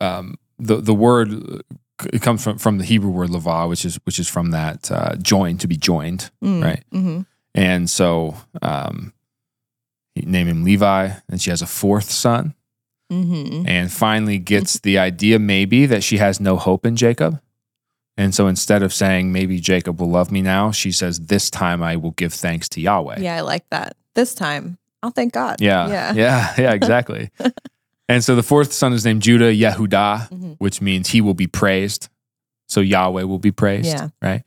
[0.00, 1.30] um, the the word
[2.12, 5.16] it comes from from the Hebrew word Lava, which is which is from that uh,
[5.16, 6.30] join to be joined.
[6.42, 6.62] Mm.
[6.64, 6.84] right.
[6.92, 7.20] Mm-hmm.
[7.54, 9.12] And so um,
[10.14, 12.54] he named him Levi, and she has a fourth son,
[13.12, 13.68] Mm-hmm.
[13.68, 17.40] and finally gets the idea maybe that she has no hope in Jacob.
[18.16, 21.84] And so instead of saying maybe Jacob will love me now, she says, This time
[21.84, 23.20] I will give thanks to Yahweh.
[23.20, 23.96] Yeah, I like that.
[24.14, 25.60] This time, I'll thank God.
[25.60, 25.86] Yeah.
[25.88, 26.12] Yeah.
[26.14, 26.54] Yeah.
[26.58, 26.72] Yeah.
[26.80, 27.30] Exactly.
[28.08, 30.56] And so the fourth son is named Judah Yehudah, Mhm.
[30.58, 32.08] which means he will be praised.
[32.68, 33.88] So Yahweh will be praised.
[33.88, 34.08] Yeah.
[34.20, 34.42] Right.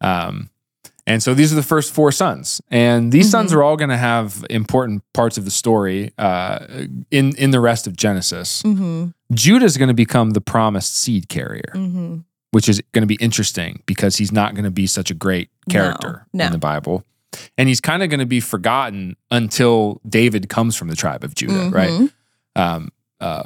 [0.00, 0.50] Um,
[1.06, 3.56] and so these are the first four sons, and these sons Mhm.
[3.56, 6.58] are all going to have important parts of the story uh,
[7.10, 8.62] in in the rest of Genesis.
[8.62, 9.08] Mm-hmm.
[9.34, 12.18] Judah is going to become the promised seed carrier, Mm-hmm.
[12.52, 15.48] which is going to be interesting because he's not going to be such a great
[15.68, 16.46] character no.
[16.46, 17.04] in the Bible,
[17.58, 21.34] and he's kind of going to be forgotten until David comes from the tribe of
[21.34, 21.90] Judah, right?
[21.90, 22.10] Mhm.
[22.56, 22.88] um,
[23.20, 23.44] uh,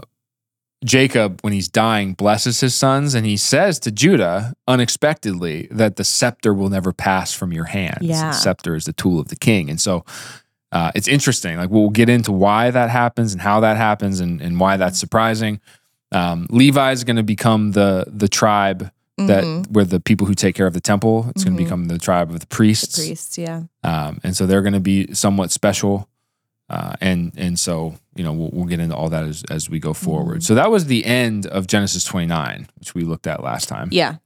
[0.84, 6.04] Jacob, when he's dying, blesses his sons, and he says to Judah unexpectedly that the
[6.04, 7.98] scepter will never pass from your hands.
[8.02, 8.26] Yeah.
[8.30, 10.04] The scepter is the tool of the king, and so
[10.72, 11.56] uh, it's interesting.
[11.56, 14.98] Like we'll get into why that happens and how that happens and, and why that's
[14.98, 15.60] surprising.
[16.12, 19.70] Um, Levi is going to become the the tribe that Mhm.
[19.70, 21.26] where the people who take care of the temple.
[21.30, 21.58] It's going Mhm.
[21.58, 23.38] to become the tribe of the the priests priests.
[23.38, 23.62] Yeah.
[23.84, 26.08] um, and so they're going to be somewhat special.
[26.70, 29.78] Uh, and and so you know we'll, we'll get into all that as, as we
[29.78, 30.38] go forward.
[30.38, 30.42] Mhm.
[30.42, 33.88] So that was the end of Genesis 29, which we looked at last time.
[33.92, 34.16] Yeah.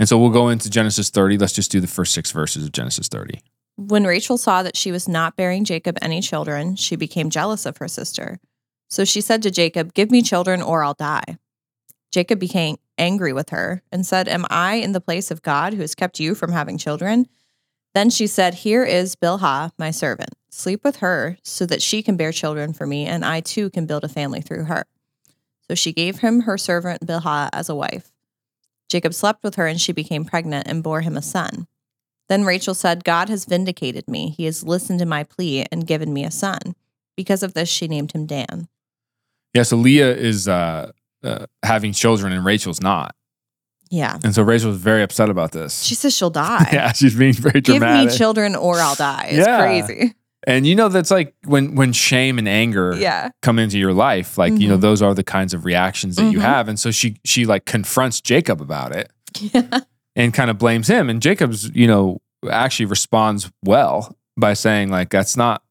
[0.00, 1.38] And so we'll go into Genesis 30.
[1.38, 3.40] Let's just do the first six verses of Genesis 30.
[3.76, 7.76] When Rachel saw that she was not bearing Jacob any children, she became jealous of
[7.78, 8.38] her sister.
[8.88, 11.38] So she said to Jacob, Give me children or I'll die.
[12.12, 15.80] Jacob became angry with her and said, Am I in the place of God who
[15.80, 17.26] has kept you from having children?
[17.94, 20.30] Then she said, Here is Bilhah, my servant.
[20.54, 23.86] Sleep with her so that she can bear children for me, and I too can
[23.86, 24.84] build a family through her.
[25.68, 28.12] So she gave him her servant Bilhah as a wife.
[28.88, 31.66] Jacob slept with her, and she became pregnant and bore him a son.
[32.28, 34.30] Then Rachel said, God has vindicated me.
[34.30, 36.76] He has listened to my plea and given me a son.
[37.16, 38.68] Because of this, she named him Dan.
[39.54, 40.92] Yeah, so Leah is uh,
[41.24, 43.14] uh, having children and Rachel's not.
[43.90, 44.18] Yeah.
[44.24, 45.82] And so Rachel's very upset about this.
[45.82, 46.68] She says she'll die.
[46.72, 48.04] yeah, she's being very dramatic.
[48.04, 49.26] Give me children or I'll die.
[49.30, 49.60] It's Yeah.
[49.60, 50.14] crazy.
[50.46, 53.30] And you know that's like when when shame and anger Yeah.
[53.42, 54.80] come into your life, like you know Mhm.
[54.82, 56.42] those are the kinds of reactions that you Mhm.
[56.42, 56.68] have.
[56.68, 59.80] And so she she like confronts Jacob about it Yeah.
[60.16, 61.08] and kind of blames him.
[61.10, 65.62] And Jacob's you know actually responds well by saying like that's not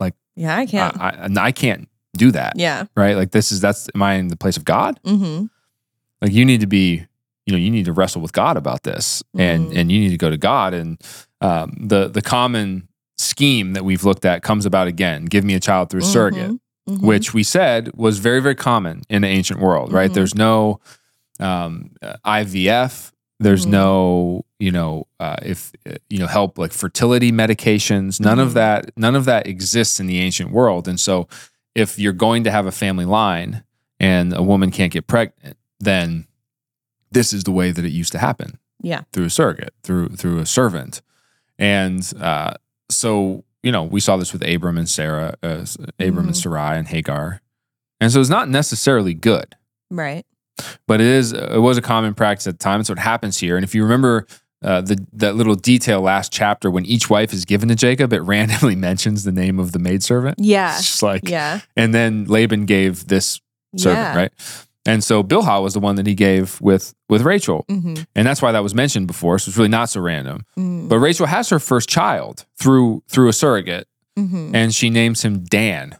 [0.00, 0.98] like Yeah, I can't.
[1.00, 2.54] I, I, I can't do that.
[2.56, 2.84] yeah.
[2.96, 3.16] Right.
[3.16, 4.98] Like this is that's am I in the place of God?
[5.04, 5.46] Mm-hmm.
[6.22, 7.04] like you need to be
[7.46, 9.76] you know you need to wrestle with god about this and Mhm.
[9.76, 11.00] and you need to go to god and
[11.40, 12.86] um, the the common
[13.22, 16.52] scheme that we've looked at comes about again give me a child through a surrogate
[16.88, 17.00] Mhm.
[17.00, 20.14] which we said was very very common in the ancient world right Mhm.
[20.14, 20.80] there's no
[21.40, 23.70] um, uh, ivf there's Mhm.
[23.70, 28.90] no you know uh, if uh, you know help like fertility medications none of that
[28.96, 31.28] none of that exists in the ancient world and so
[31.74, 33.62] if you're going to have a family line
[34.00, 36.26] and a woman can't get pregnant then
[37.12, 39.02] this is the way that it used to happen Yeah.
[39.12, 41.00] through a surrogate through through a servant
[41.58, 42.54] and uh,
[42.90, 45.64] so you know we saw this with abram and sarah uh,
[45.98, 46.36] abram and Mhm.
[46.36, 47.40] sarai and hagar
[48.00, 49.54] and so it's not necessarily good
[49.90, 50.24] Right.
[50.88, 52.82] but it is it was a common practice at the time.
[52.84, 53.56] So it happens here.
[53.56, 54.26] And if you remember
[54.62, 58.20] uh, the that little detail last chapter when each wife is given to Jacob, it
[58.22, 60.36] randomly mentions the name of the maidservant.
[60.38, 60.76] Yeah.
[60.76, 61.60] It's just like, Yeah.
[61.76, 63.40] and then Laban gave this
[63.76, 64.16] servant, yeah.
[64.16, 64.32] right?
[64.84, 68.02] And so Bilhah was the one that he gave with with Rachel, Mm-hmm.
[68.16, 69.38] and that's why that was mentioned before.
[69.38, 70.44] So it's really not so random.
[70.58, 70.88] Mm-hmm.
[70.88, 73.86] But Rachel has her first child through through a surrogate,
[74.18, 74.54] Mm-hmm.
[74.54, 75.96] and she names him Dan,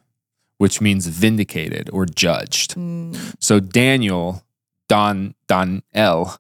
[0.58, 2.74] which means vindicated or judged.
[2.74, 3.16] Mm.
[3.40, 4.42] So Daniel,
[4.88, 6.36] Don Don El,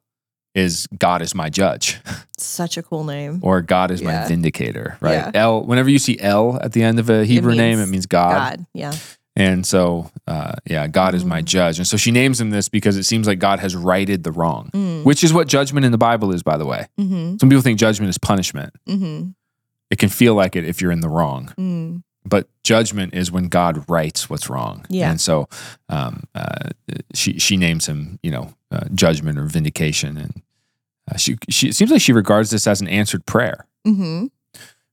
[0.54, 1.98] is God is my judge,
[2.36, 3.38] Such a cool name.
[3.42, 5.12] or God is my vindicator, right?
[5.14, 5.30] Yeah.
[5.34, 5.62] El.
[5.64, 8.32] Whenever you see El at the end of a Hebrew name, it means means God.
[8.58, 8.66] God.
[8.74, 8.92] Yeah.
[9.34, 11.46] And so, uh, yeah, God is my Mhm.
[11.46, 11.78] judge.
[11.78, 14.68] And so she names him this because it seems like God has righted the wrong,
[14.74, 15.04] Mm.
[15.04, 16.86] which is what judgment in the Bible is, by the way.
[17.00, 17.36] Mm-hmm.
[17.40, 18.74] Some people think judgment is punishment.
[18.86, 19.30] Mm-hmm.
[19.90, 21.52] It can feel like it if you're in the wrong.
[21.58, 22.02] Mm.
[22.24, 24.84] but judgment is when God rights what's wrong.
[24.88, 25.10] Yeah.
[25.10, 25.48] And so
[25.88, 26.68] um, uh,
[27.14, 30.40] she she names him, you know, uh, judgment or vindication, and
[31.10, 34.26] uh, she she it seems like she regards this as an answered prayer Mm-hmm.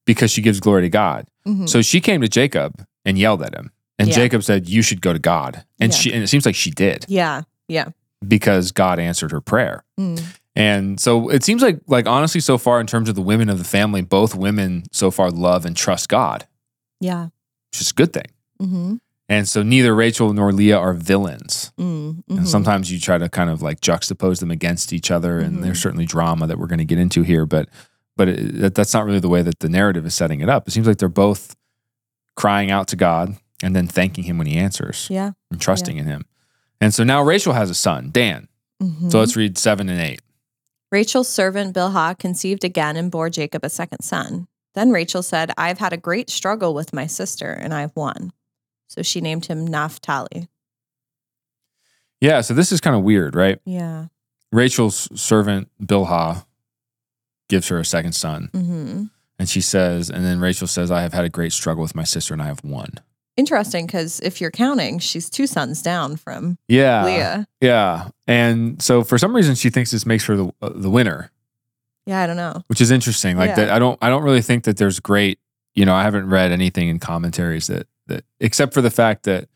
[0.06, 1.28] because she gives glory to God.
[1.46, 1.68] Mm-hmm.
[1.68, 4.16] So she came to Jacob and yelled at him, and Yeah.
[4.16, 5.98] Jacob said, "You should go to God," and Yeah.
[6.00, 7.44] she and it seems like she did yeah.
[7.68, 7.90] Yeah.
[8.28, 9.84] because God answered her prayer.
[10.00, 10.24] Mm.
[10.56, 13.58] And so it seems like like honestly, so far in terms of the women of
[13.60, 16.48] the family, both women so far love and trust God,
[17.00, 17.26] Yeah.
[17.72, 18.26] which is a good thing.
[18.62, 18.96] Mm-hmm.
[19.32, 21.72] And so neither Rachel nor Leah are villains.
[21.80, 22.36] Mm-hmm.
[22.40, 25.62] And sometimes you try to kind of like juxtapose them against each other, and Mhm.
[25.62, 27.46] there's certainly drama that we're going to get into here.
[27.46, 27.70] But
[28.18, 30.68] but it, that, that's not really the way that the narrative is setting it up.
[30.68, 31.56] It seems like they're both
[32.36, 35.32] crying out to God and then thanking Him when He answers Yeah.
[35.52, 36.26] and trusting in Him.
[36.82, 38.48] And so now Rachel has a son, Dan.
[38.82, 39.12] Mhm.
[39.12, 40.22] So let's read seven and eight.
[40.92, 44.48] Rachel's servant Bilhah conceived again and bore Jacob a second son.
[44.76, 48.32] Then Rachel said, I've had a great struggle with my sister, and I've won.
[48.88, 50.48] So she named him Naphtali.
[52.22, 53.60] Yeah, so this is kind of weird, right?
[53.66, 54.08] Yeah.
[54.52, 56.46] Rachel's servant Bilhah
[57.50, 59.04] gives her a second son, hmm
[59.38, 62.04] and she says, and then Rachel says, "I have had a great struggle with my
[62.04, 63.00] sister, and I have won."
[63.40, 67.48] Interesting because if you're counting, she's two sons down from Yeah, Leah.
[67.62, 71.32] Yeah, and so for some reason she thinks this makes her the uh, the winner,
[72.06, 72.64] Yeah, I don't know.
[72.68, 73.38] which is interesting.
[73.38, 73.56] Like Yeah.
[73.56, 75.40] that, I don't I don't really think that there's great.
[75.74, 79.48] You know, I haven't read anything in commentaries that that except for the fact that,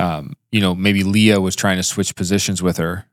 [0.00, 3.04] um, you know, maybe Leah was trying to switch positions with her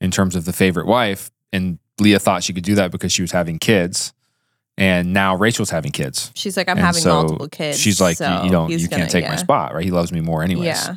[0.00, 3.20] in terms of the favorite wife, and Leah thought she could do that because she
[3.22, 4.14] was having kids,
[4.76, 6.32] and now Rachel's having kids.
[6.34, 7.78] She's like, I'm And having so multiple kids.
[7.78, 9.84] She's like, so you, you don't, you gonna- can't take my spot, right?
[9.84, 10.96] He loves me more, anyways Yeah.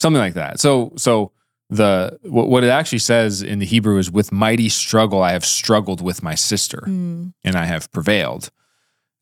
[0.00, 0.60] something like that.
[0.60, 1.32] So so
[1.70, 5.44] the what, what it actually says in the Hebrew is with mighty struggle I have
[5.44, 7.32] struggled with my sister Mm.
[7.44, 8.50] and I have prevailed.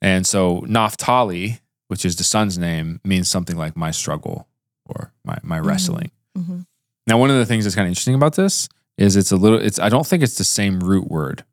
[0.02, 4.46] And so Naphtali, which is the son's name, means something like my struggle
[4.84, 6.10] or my my wrestling.
[6.36, 6.60] hmm
[7.06, 9.58] Now one of the things that's kind of interesting about this is it's a little
[9.58, 11.44] it's I don't think it's the same root word,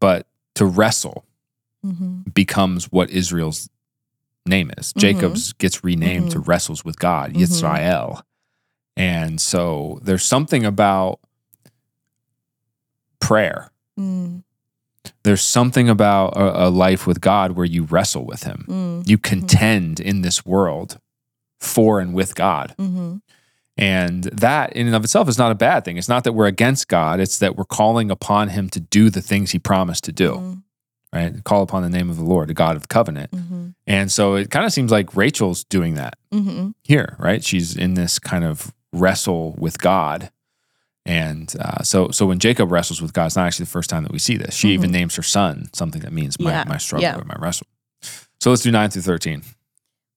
[0.00, 1.24] but to wrestle
[1.82, 3.68] hmm becomes what Israel's
[4.46, 4.92] name is.
[4.92, 5.00] Mhm.
[5.00, 6.48] Jacob's gets renamed to Mhm.
[6.48, 8.22] wrestles with God, Mhm.
[8.96, 11.20] And so there's something about
[13.20, 13.70] prayer.
[13.98, 14.42] Mm,
[15.24, 18.64] There's something about a, a life with God where you wrestle with Him.
[18.68, 20.98] mm, You contend in this world
[21.60, 22.74] for and with God.
[22.78, 23.16] hmm
[23.76, 25.96] And that in and of itself is not a bad thing.
[25.96, 29.22] It's not that we're against God, it's that we're calling upon Him to do the
[29.22, 30.62] things He promised to do, mm,
[31.12, 31.42] right?
[31.44, 33.30] Call upon the name of the Lord, the God of the covenant.
[33.32, 37.44] hmm And so it kind of seems like Rachel's doing that hmm here, right?
[37.44, 40.30] She's in this kind of wrestle with God.
[41.04, 44.04] And uh, so, so when Jacob wrestles with God, it's not actually the first time
[44.04, 44.54] that we see this.
[44.54, 44.94] She even Mhm.
[44.94, 47.16] names her son something that means my, Yeah, my struggle yeah.
[47.16, 47.66] or my wrestle.
[48.40, 49.42] So let's do nine through 13.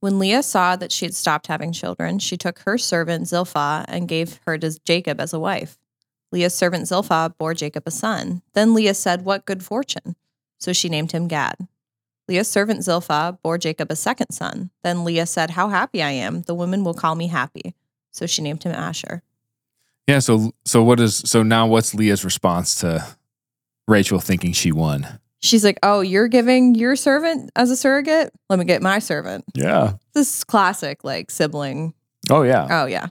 [0.02, 4.08] When Leah saw that she had stopped having children, she took her servant Zilpah and
[4.08, 5.78] gave her to Jacob as a wife.
[6.32, 8.42] Leah's servant Zilpah bore Jacob a son.
[8.54, 10.16] Then Leah said, What good fortune!
[10.58, 11.56] So she named him Gad.
[12.28, 14.72] Leah's servant Zilpah bore Jacob a second son.
[14.84, 16.42] Then Leah said, How happy I am!
[16.42, 17.76] The woman will call me happy.
[18.12, 19.22] So she named him Asher.
[20.08, 20.20] Yeah.
[20.20, 23.06] So, so what is, so now what's Leah's response to
[23.88, 25.20] Rachel thinking she won?
[25.42, 28.34] She's like, Oh, you're giving your servant as a surrogate?
[28.50, 29.46] Let me get my servant.
[29.54, 29.94] Yeah.
[30.14, 31.94] This is classic, like sibling.
[32.32, 32.68] Oh, yeah.
[32.72, 33.08] Oh, yeah.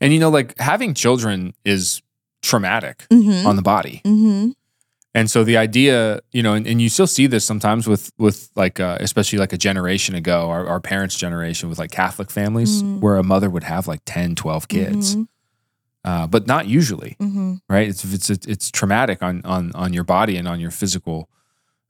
[0.00, 2.02] And you know, like having children is
[2.42, 4.00] traumatic Mm on the body.
[4.04, 4.50] Mm hmm.
[5.14, 8.48] And so the idea, you know, and, and you still see this sometimes with with
[8.54, 12.82] like uh, especially like a generation ago, our, our parents' generation with like Catholic families
[12.82, 13.00] Mhm.
[13.00, 15.16] where a mother would have like 10, 12 kids.
[15.16, 15.26] Mhm.
[16.04, 17.54] Uh, but not usually, Mm-hmm.
[17.68, 17.88] right?
[17.88, 21.28] It's it's it's traumatic on on on your body and on your physical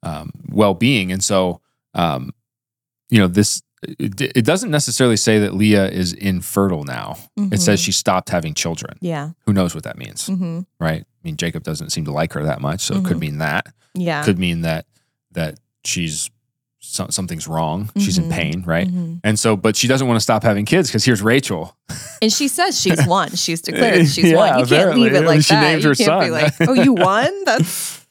[0.03, 1.61] um, well being, and so
[1.95, 2.33] um,
[3.11, 3.63] you know this.
[3.99, 7.17] It, it doesn't necessarily say that Leah is infertile now.
[7.51, 8.99] It says she stopped having children.
[9.01, 9.31] Yeah.
[9.47, 10.61] Who knows what that means, Mm-hmm.
[10.79, 11.05] right?
[11.23, 13.21] I mean, Jacob doesn't seem to like her that much, so it could Mhm.
[13.21, 13.67] mean that.
[13.95, 14.25] Yeah.
[14.25, 14.87] Could mean that
[15.33, 16.31] that she's
[16.83, 17.91] so, something's wrong.
[17.99, 18.33] She's in Mhm.
[18.33, 18.89] pain, right?
[18.89, 19.21] Mhm.
[19.23, 21.77] And so, but she doesn't want to stop having kids because here's Rachel.
[22.23, 23.31] And she says she's won.
[23.35, 24.59] She's declared she's Yeah, won.
[24.61, 25.61] You can't leave it like She that.
[25.63, 26.33] named you her can't be son.
[26.33, 27.31] like, oh, you won?
[27.45, 28.05] That's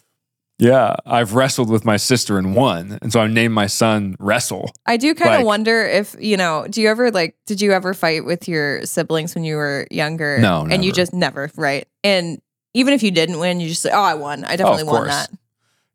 [0.59, 4.71] Yeah, I've wrestled with my sister and won, and so I named my son Wrestle.
[4.85, 7.71] I do kind of Like- wonder if, you know, do you ever like did you
[7.71, 10.37] ever fight with your siblings when you were younger?
[10.39, 11.87] No, And you just never, right?
[12.03, 12.41] And
[12.73, 14.43] even if you didn't win, you just say, Oh, I won.
[14.45, 15.09] I definitely won course.
[15.09, 15.29] that.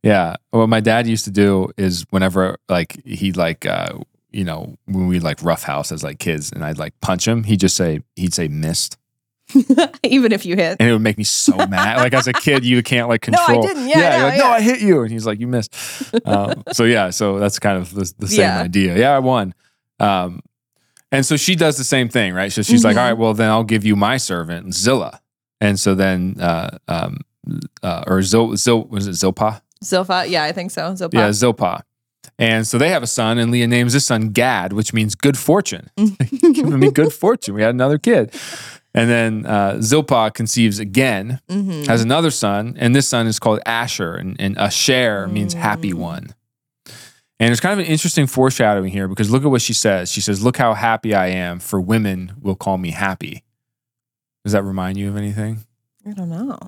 [0.02, 3.98] Yeah, what my dad used to do is whenever like he like uh
[4.30, 7.60] you know when we like roughhouse as like kids, and I'd like punch him, he'd
[7.60, 8.98] just say he'd say missed,
[10.02, 10.76] even if you hit.
[10.80, 11.98] and it would make me so mad.
[11.98, 13.46] Like as a kid, you can't like control.
[13.62, 13.88] No, I didn't.
[13.88, 14.46] Yeah, yeah, like, no.
[14.46, 15.74] I hit you, and he's like, you missed.
[16.26, 18.60] um, so yeah, so that's kind of the, the same Yeah.
[18.60, 18.98] idea.
[18.98, 19.54] Yeah, I won.
[20.00, 20.40] Um,
[21.12, 22.52] and so she does the same thing, right?
[22.52, 23.00] So she's like, Mhm.
[23.00, 25.20] all right, well then I'll give you my servant Zillah,
[25.60, 27.18] and so then uh, um,
[27.82, 29.60] uh, or Zil, Zil was it Zilpah?
[29.84, 30.28] Zilpha.
[30.28, 30.94] Yeah, I think so.
[30.94, 31.16] Zilpah.
[31.16, 31.82] Yeah, Zilpah.
[32.38, 35.36] And so they have a son, and Leah names his son Gad, which means good
[35.38, 35.90] fortune.
[35.96, 37.54] Giving me good fortune.
[37.54, 38.34] We had another kid.
[38.96, 41.86] And then uh, Zilpah conceives again, Mhm.
[41.86, 45.98] has another son, and this son is called Asher, and, and Asher means happy Mm.
[45.98, 46.34] one.
[47.40, 50.10] And there's kind of an interesting foreshadowing here because look at what she says.
[50.10, 53.43] She says, Look how happy I am, for women will call me happy.
[54.44, 55.64] Does that remind you of anything?
[56.06, 56.58] I don't know.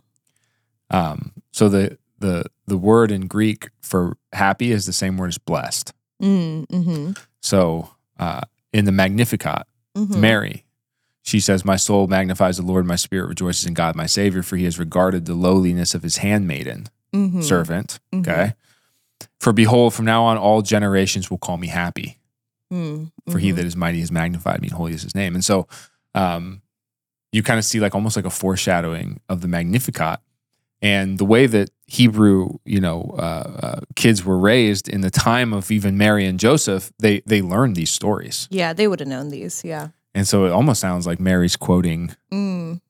[0.91, 5.39] Um, so the the the word in Greek for happy is the same word as
[5.39, 5.93] blessed.
[6.23, 7.13] Mm, mm-hmm.
[7.43, 10.21] So uh, in the Magnificat, Mm-hmm.
[10.21, 10.65] Mary,
[11.23, 14.57] she says, My soul magnifies the Lord, my spirit rejoices in God, my Savior, for
[14.57, 17.41] he has regarded the lowliness of his handmaiden, Mm-hmm.
[17.41, 17.99] servant.
[18.13, 18.21] Mhm.
[18.21, 18.53] Okay.
[19.41, 22.19] For behold, from now on, all generations will call me happy,
[22.71, 23.57] Mm, for he mhm.
[23.57, 25.35] that is mighty has magnified me, and holy is his name.
[25.35, 25.67] And so
[26.15, 26.61] um,
[27.37, 30.21] you kind of see like almost like a foreshadowing of the Magnificat
[30.83, 35.53] and the way that Hebrew, you know, uh, uh, kids were raised in the time
[35.53, 38.49] of even Mary and Joseph, they they learned these stories.
[38.51, 39.65] Yeah, they would have known these.
[39.65, 39.89] Yeah.
[40.15, 42.81] And so it almost sounds like Mary's quoting Mm,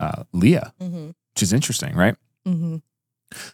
[0.00, 1.06] uh, Leah, mm-hmm.
[1.06, 2.16] which is interesting, right?
[2.46, 2.78] Mm-hmm.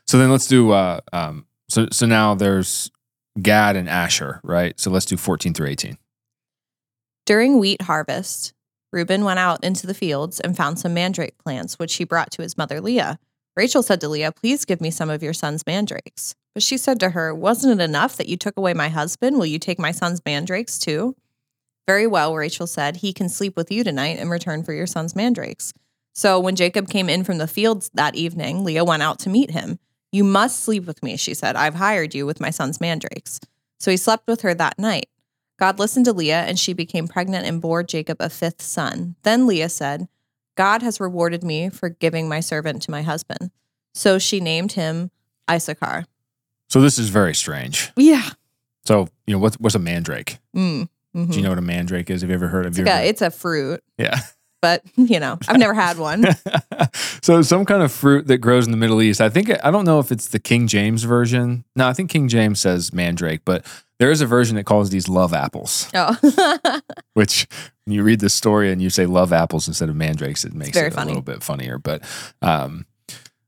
[0.06, 0.72] So then let's do.
[0.72, 2.90] Uh, um, so so now there's
[3.40, 4.78] Gad and Asher, right?
[4.80, 5.98] So let's do 14 through 18.
[7.24, 8.54] During wheat harvest,
[8.92, 12.42] Reuben went out into the fields and found some mandrake plants, which he brought to
[12.42, 13.18] his mother Leah.
[13.56, 16.34] Rachel said to Leah, Please give me some of your son's mandrakes.
[16.54, 19.38] But she said to her, Wasn't it enough that you took away my husband?
[19.38, 21.16] Will you take my son's mandrakes too?
[21.86, 25.16] Very well, Rachel said, He can sleep with you tonight in return for your son's
[25.16, 25.72] mandrakes.
[26.14, 29.52] So when Jacob came in from the fields that evening, Leah went out to meet
[29.52, 29.78] him.
[30.10, 31.54] You must sleep with me, she said.
[31.54, 33.40] I've hired you with my son's mandrakes.
[33.78, 35.08] So he slept with her that night.
[35.58, 39.16] God listened to Leah, and she became pregnant and bore Jacob a fifth son.
[39.22, 40.08] Then Leah said,
[40.56, 43.50] God has rewarded me for giving my servant to my husband.
[43.94, 45.10] So she named him
[45.50, 46.04] Issachar.
[46.68, 47.90] So this is very strange.
[47.96, 48.28] Yeah.
[48.84, 50.38] So you know what's what's a mandrake?
[50.56, 50.88] Mm.
[51.14, 51.30] mhm.
[51.30, 52.20] Do you know what a mandrake is?
[52.22, 53.82] Have you ever heard of It's, you like it's a fruit.
[53.98, 54.18] Yeah.
[54.62, 56.24] but you know, I've never had one.
[57.22, 59.20] so some kind of fruit that grows in the Middle East.
[59.20, 61.64] I think I don't know if it's the King James version.
[61.76, 63.64] No, I think King James says mandrake, but
[63.98, 65.88] there is a version that calls these love apples.
[65.94, 66.16] Oh,
[67.14, 67.46] Which
[67.84, 70.76] when you read the story and you say love apples instead of mandrakes, it makes
[70.76, 71.78] it a little bit funnier.
[71.78, 72.02] But
[72.42, 72.86] um,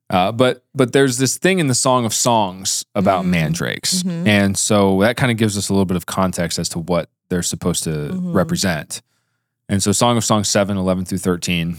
[0.08, 3.28] uh, but but there's this thing in the Song of Songs about Mm.
[3.28, 4.26] mandrakes, Mhm.
[4.26, 7.10] and so that kind of gives us a little bit of context as to what
[7.28, 8.34] they're supposed to Mhm.
[8.34, 9.02] represent.
[9.68, 11.76] And so Song of Songs 7, 11 through 13,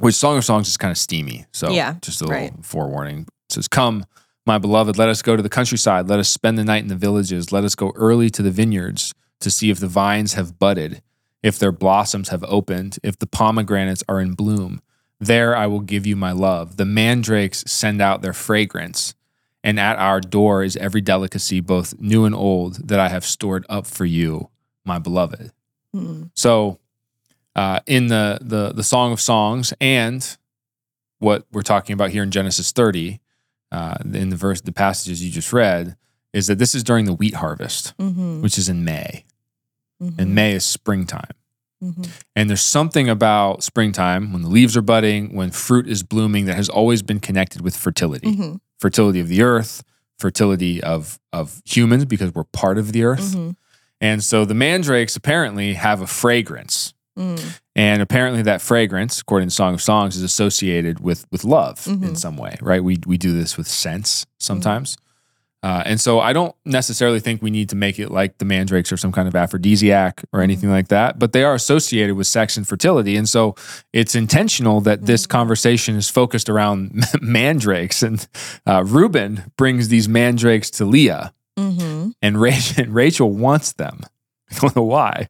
[0.00, 1.46] which Song of Songs is kind of steamy.
[1.50, 2.52] So Yeah, just a little right.
[2.62, 3.20] forewarning.
[3.48, 4.04] It says, Come,
[4.50, 6.08] my beloved, let us go to the countryside.
[6.08, 7.52] Let us spend the night in the villages.
[7.52, 11.02] Let us go early to the vineyards to see if the vines have budded,
[11.40, 14.82] if their blossoms have opened, if the pomegranates are in bloom.
[15.20, 16.78] There I will give you my love.
[16.78, 19.14] The mandrakes send out their fragrance,
[19.62, 23.64] and at our door is every delicacy, both new and old, that I have stored
[23.68, 24.50] up for you,
[24.84, 25.52] my beloved.
[25.94, 26.32] Mm.
[26.34, 26.80] So,
[27.54, 30.36] uh, in the the the Song of Songs and
[31.20, 33.20] what we're talking about here in Genesis 30,
[33.72, 35.96] uh, in the verse, the passages you just read,
[36.32, 38.40] is that this is during the wheat harvest, Mhm.
[38.42, 39.24] which is in May,
[40.02, 40.18] Mhm.
[40.18, 41.32] and May is springtime.
[41.82, 42.08] Mhm.
[42.36, 46.56] And there's something about springtime when the leaves are budding, when fruit is blooming, that
[46.56, 48.60] has always been connected with fertility, Mhm.
[48.78, 49.82] fertility of the earth,
[50.18, 53.34] fertility of of humans because we're part of the earth.
[53.34, 53.56] Mhm.
[54.00, 56.92] And so the mandrakes apparently have a fragrance.
[57.20, 57.60] Mm.
[57.76, 62.00] And apparently that fragrance, according to Song of Songs, is associated with with love in
[62.00, 62.16] Mhm.
[62.18, 62.82] some way, right?
[62.82, 64.96] We we do this with scents sometimes.
[65.62, 68.90] Uh, and so I don't necessarily think we need to make it like the mandrakes
[68.90, 72.56] or some kind of aphrodisiac or anything like that, but they are associated with sex
[72.56, 73.14] and fertility.
[73.14, 73.54] And so
[73.92, 75.28] it's intentional that this Mhm.
[75.28, 78.02] conversation is focused around mandrakes.
[78.02, 78.26] And
[78.66, 82.12] uh, Reuben brings these mandrakes to Leah, Mhm.
[82.22, 84.00] and Rachel, Rachel wants them.
[84.56, 85.28] I don't know why.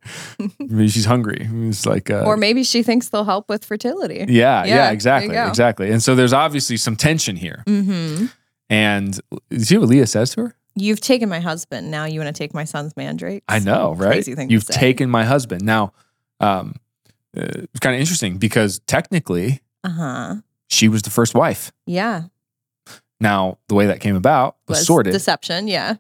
[0.59, 1.47] Maybe she's hungry.
[1.69, 4.25] It's like, uh, Or maybe she thinks they'll help with fertility.
[4.29, 5.91] yeah, Yeah, yeah, exactly, exactly.
[5.91, 7.63] And so there's obviously some tension here.
[7.67, 8.27] hmm
[8.71, 10.57] And you see what Leah says to her?
[10.75, 11.91] You've taken my husband.
[11.91, 13.45] Now you want to take my son's mandrakes.
[13.49, 14.13] I know, right?
[14.13, 14.75] Crazy thing You've say.
[14.75, 15.63] taken my husband.
[15.65, 15.93] Now,
[16.39, 16.77] um,
[17.37, 20.35] uh, it's kind of interesting because technically Uh huh.
[20.69, 21.73] she was the first wife.
[21.87, 22.25] Yeah.
[23.21, 25.69] Now, the way that came about was, Was sorted, deception.
[25.69, 25.97] Yeah.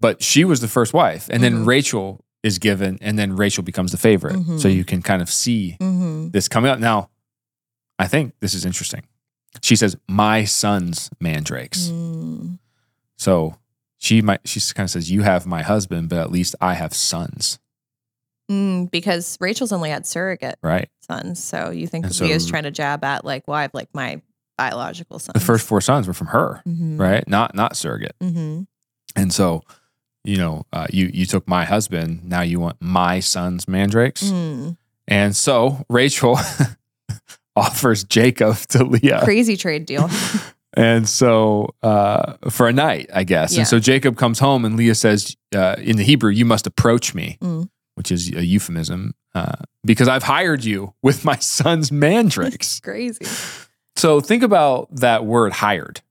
[0.00, 1.28] but she was the first wife.
[1.30, 1.66] And then Mhm.
[1.66, 4.34] Rachel is given, and then Rachel becomes the favorite.
[4.36, 4.60] Mhm.
[4.60, 6.30] So you can kind of see Mm-hmm.
[6.30, 6.80] this coming up.
[6.80, 7.10] Now,
[7.98, 9.02] I think this is interesting.
[9.62, 12.58] She says, "My son's mandrakes." Mm.
[13.16, 13.56] So
[13.98, 14.40] she might.
[14.44, 17.58] She kind of says, "You have my husband, but at least I have sons."
[18.50, 20.88] Mm, because Rachel's only had surrogate Right.
[21.00, 21.42] sons.
[21.42, 24.22] So you think that Leah's trying to jab at, like, well, I have like my
[24.56, 26.98] biological sons." The first four sons were from her, Mhm.
[26.98, 27.26] right?
[27.28, 28.16] Not not surrogate.
[28.22, 28.62] Mm-hmm.
[29.16, 29.64] And so,
[30.28, 32.22] you know, uh, you you took my husband.
[32.24, 34.22] Now you want my son's mandrakes.
[34.24, 34.76] Mm.
[35.06, 36.38] And so Rachel
[37.56, 39.20] offers Jacob to Leah.
[39.24, 40.08] Crazy trade deal.
[40.74, 43.52] And so uh, for a night, I guess.
[43.54, 43.60] Yeah.
[43.60, 47.14] And so Jacob comes home, and Leah says, uh, in the Hebrew, "You must approach
[47.14, 47.68] me," Mm.
[47.94, 52.80] which is a euphemism, uh, because I've hired you with my son's mandrakes.
[52.84, 53.24] Crazy.
[53.96, 56.02] so think about that word "hired"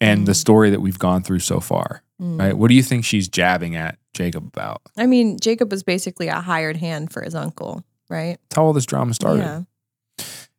[0.00, 0.36] and the Mm.
[0.36, 2.02] story that we've gone through so far.
[2.20, 2.38] Mm.
[2.38, 2.56] Right?
[2.56, 4.80] What do you think she's jabbing at Jacob about?
[4.96, 8.38] I mean, Jacob was basically a hired hand for his uncle, right?
[8.48, 9.40] That's how all this drama started.
[9.42, 9.62] Yeah.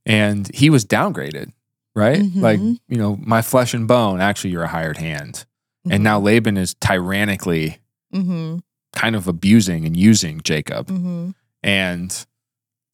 [0.05, 1.51] And he was downgraded,
[1.95, 2.19] right?
[2.21, 2.41] Mhm.
[2.41, 4.21] Like you know, my flesh and bone.
[4.21, 5.45] Actually, you're a hired hand.
[5.89, 7.79] And now Laban is tyrannically
[8.13, 8.57] Mm-hmm.
[8.93, 10.87] kind of abusing and using Jacob.
[10.87, 11.31] Mm-hmm.
[11.63, 12.25] And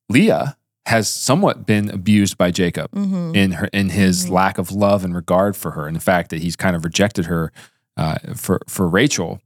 [0.09, 3.35] Leah has somewhat been abused by Jacob Mm-hmm.
[3.35, 6.41] in her in his lack of love and regard for her, and the fact that
[6.41, 7.51] he's kind of rejected her
[7.97, 9.39] uh, for for Rachel.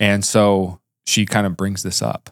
[0.00, 2.30] And so she kind of brings this up,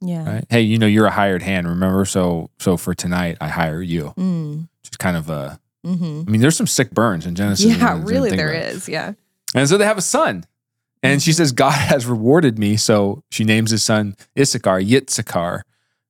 [0.00, 0.28] Yeah.
[0.34, 0.44] right?
[0.50, 2.04] Hey, you know, you're a hired hand, remember?
[2.04, 4.12] So so for tonight, I hire you.
[4.16, 4.68] Mm.
[4.82, 5.60] Just kind of a.
[5.86, 6.22] Mm-hmm.
[6.26, 7.64] I mean, there's some sick burns in Genesis.
[7.66, 8.62] Yeah, didn't really, there about.
[8.64, 8.88] is.
[8.88, 9.12] Yeah.
[9.54, 10.44] And so they have a son.
[11.02, 12.76] And she says, God has rewarded me.
[12.76, 15.62] So she names his son Issachar, Yitzhakar,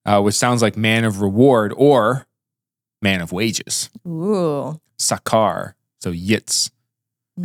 [0.04, 2.26] uh, which sounds like man of reward or
[3.00, 3.88] man of wages.
[4.06, 4.80] Ooh.
[4.98, 5.74] Sakar.
[6.00, 6.72] So Yitz.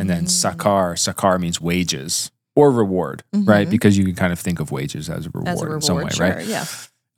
[0.00, 0.28] And then Mm.
[0.56, 0.94] Sakar.
[0.96, 3.66] Sakar means wages or reward, right?
[3.66, 3.70] Mhm.
[3.70, 5.80] Because you can kind of think of wages as a reward, As a reward, in
[5.82, 6.28] some way, sure.
[6.30, 6.46] right?
[6.46, 6.64] Yeah.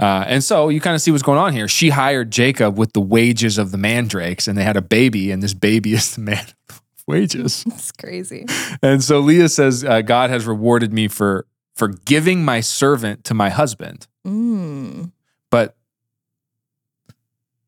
[0.01, 1.67] Uh, and so you kind of see what's going on here.
[1.69, 5.43] She hired Jacob with the wages of the mandrakes, and they had a baby, and
[5.43, 7.65] this baby is the man of wages.
[7.67, 8.47] It's crazy.
[8.83, 13.35] And so Leah says, uh, God has rewarded me for for giving my servant to
[13.35, 14.07] my husband.
[14.27, 15.13] Mm.
[15.51, 15.77] But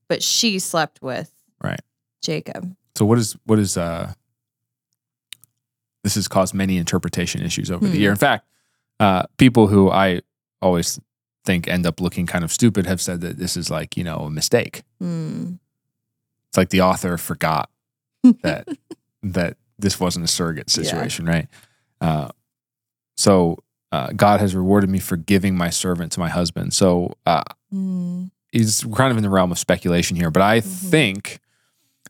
[0.09, 1.31] But she slept with
[1.63, 1.81] Right.
[2.23, 2.75] Jacob.
[2.97, 4.13] so what is what is uh
[6.05, 8.01] this has caused many interpretation issues over the Hmm.
[8.01, 8.11] year.
[8.11, 8.47] In fact,
[8.99, 10.21] uh, people who I
[10.63, 10.99] always
[11.45, 14.19] think end up looking kind of stupid have said that this is like, you know,
[14.19, 14.83] a mistake.
[15.03, 15.59] Mm.
[16.49, 17.71] It's like the author forgot
[18.43, 18.69] that
[19.23, 20.83] that this wasn't a surrogate Yeah.
[20.85, 21.49] situation, right?
[22.01, 22.29] Uh,
[23.17, 23.59] so
[23.93, 26.73] uh, God has rewarded me for giving my servant to my husband.
[26.75, 27.43] So uh,
[27.73, 28.31] Mm.
[28.53, 30.65] is kind of in the realm of speculation here, but I Mhm.
[30.91, 31.41] think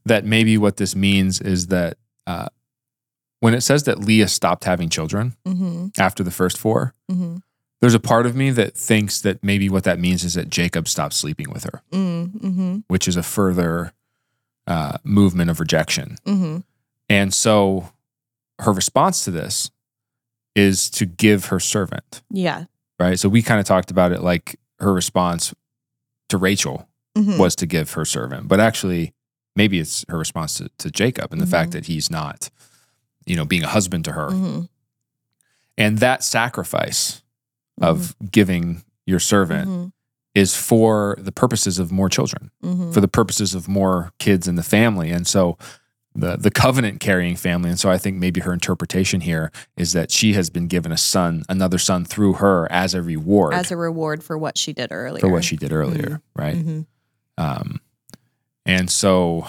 [0.06, 2.46] that maybe what this means is that uh,
[3.40, 7.36] when it says that Leah stopped having children hmm after the first four, hmm
[7.80, 10.86] there's a part of me that thinks that maybe what that means is that Jacob
[10.86, 13.92] stopped sleeping with her, hmm which is a further
[14.66, 16.16] uh, movement of rejection.
[16.26, 16.58] hmm
[17.08, 17.90] And so
[18.60, 19.70] her response to this
[20.54, 22.64] is to give her servant, Yeah.
[22.98, 23.18] right?
[23.18, 25.54] So we kind of talked about it like her response
[26.28, 26.86] to Rachel
[27.16, 27.38] Mhm.
[27.38, 29.14] was to give her servant, but actually,
[29.56, 32.50] maybe it's her response to, to Jacob and the fact that he's not,
[33.30, 34.28] you know, being a husband to her.
[34.28, 34.68] Mhm.
[35.78, 37.22] And that sacrifice
[37.80, 39.92] of giving your servant Mhm.
[40.34, 42.92] is for the purposes of more children, Mhm.
[42.92, 45.10] for the purposes of more kids in the family.
[45.10, 45.56] And so
[46.14, 47.70] the the covenant carrying family.
[47.70, 50.96] And so I think maybe her interpretation here is that she has been given a
[50.98, 54.90] son, another son through her as a reward as a reward for what she did
[54.90, 55.20] earlier.
[55.20, 56.56] for what she did earlier, right?
[56.56, 56.86] Mhm.
[57.38, 57.80] Um,
[58.66, 59.46] and so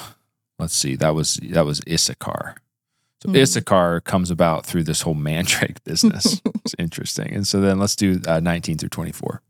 [0.60, 2.56] let's see, that was that was Issachar.
[3.24, 3.42] So Mhm.
[3.42, 6.42] Issachar comes about through this whole mandrake business.
[6.66, 7.34] it's interesting.
[7.34, 9.42] And so then let's do uh, 19 through 24.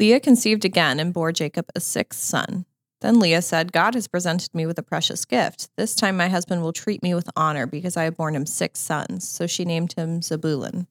[0.00, 2.64] Leah conceived again and bore Jacob a sixth son.
[3.00, 5.68] Then Leah said, God has presented me with a precious gift.
[5.76, 8.80] This time my husband will treat me with honor because I have borne him six
[8.80, 9.26] sons.
[9.28, 10.86] So she named him Zebulun.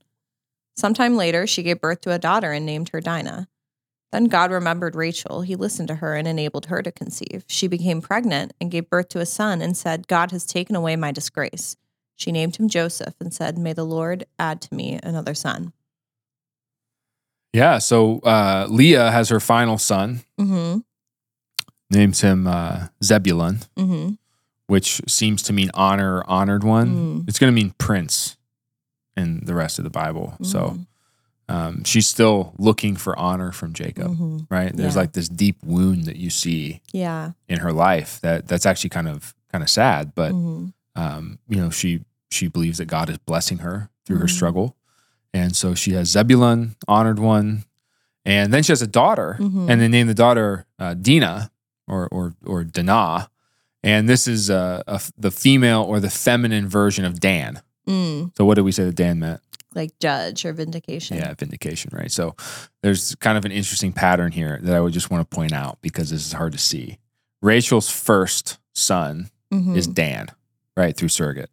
[0.76, 3.48] Sometime later, she gave birth to a daughter and named her Dinah.
[4.12, 5.42] Then God remembered Rachel.
[5.42, 7.44] He listened to her and enabled her to conceive.
[7.48, 10.96] She became pregnant and gave birth to a son and said, God has taken away
[10.96, 11.76] my disgrace.
[12.16, 15.74] She named him Joseph and said, May the Lord add to me another son.
[17.54, 17.78] Yeah.
[17.80, 20.84] So uh, Leah has her final son, Mm
[21.90, 23.82] names him uh, Zebulun, hmm.
[23.82, 24.14] Mm hmm.
[24.68, 27.22] which seems to mean honor, or honored one.
[27.24, 27.30] Mm.
[27.30, 28.36] It's going to mean prince
[29.16, 30.36] in the rest of the Bible.
[30.44, 30.88] So Mhm.
[31.50, 34.48] Um, she's still looking for honor from Jacob, Mhm.
[34.50, 34.76] right?
[34.76, 35.02] There's Yeah.
[35.02, 37.32] like this deep wound that you see Yeah.
[37.48, 40.74] in her life that that's actually kind of kind of sad, but Mhm.
[40.96, 44.30] um, you know she she believes that God is blessing her through her Mhm.
[44.36, 44.76] struggle,
[45.34, 47.64] and so she has Zebulun, honored one,
[48.26, 49.70] and then she has a daughter, Mhm.
[49.70, 51.50] and they name the daughter uh, Dinah
[51.88, 53.30] or or or Dinah,
[53.84, 57.62] and this is uh, a the female or the feminine version of Dan.
[57.88, 59.40] Mm, So what did we say that Dan meant?
[59.78, 61.18] Like judge or vindication.
[61.18, 62.12] Yeah, vindication, right?
[62.12, 62.36] So
[62.82, 65.78] there's kind of an interesting pattern here that I would just want to point out
[65.82, 66.98] because this is hard to see.
[67.42, 69.78] Rachel's first son Mhm.
[69.78, 70.28] is Dan,
[70.76, 71.52] right, through surrogate.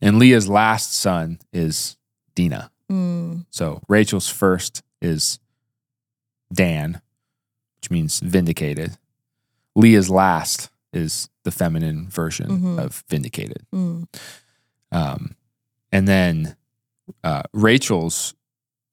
[0.00, 1.96] And Leah's last son is
[2.34, 2.70] Dinah.
[2.90, 5.38] Mm, So Rachel's first is
[6.52, 7.00] Dan,
[7.76, 8.96] which means vindicated.
[9.76, 12.78] Leah's last is the feminine version Mhm.
[12.84, 13.64] of vindicated.
[13.72, 14.06] mm,
[14.90, 15.36] Um,
[15.92, 16.56] and then
[17.24, 18.34] uh, Rachel's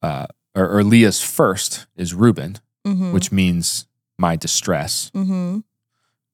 [0.02, 2.56] uh, or, or Leah's first is Reuben,
[2.86, 3.86] mhm, which means
[4.18, 5.10] my distress.
[5.14, 5.62] mhm,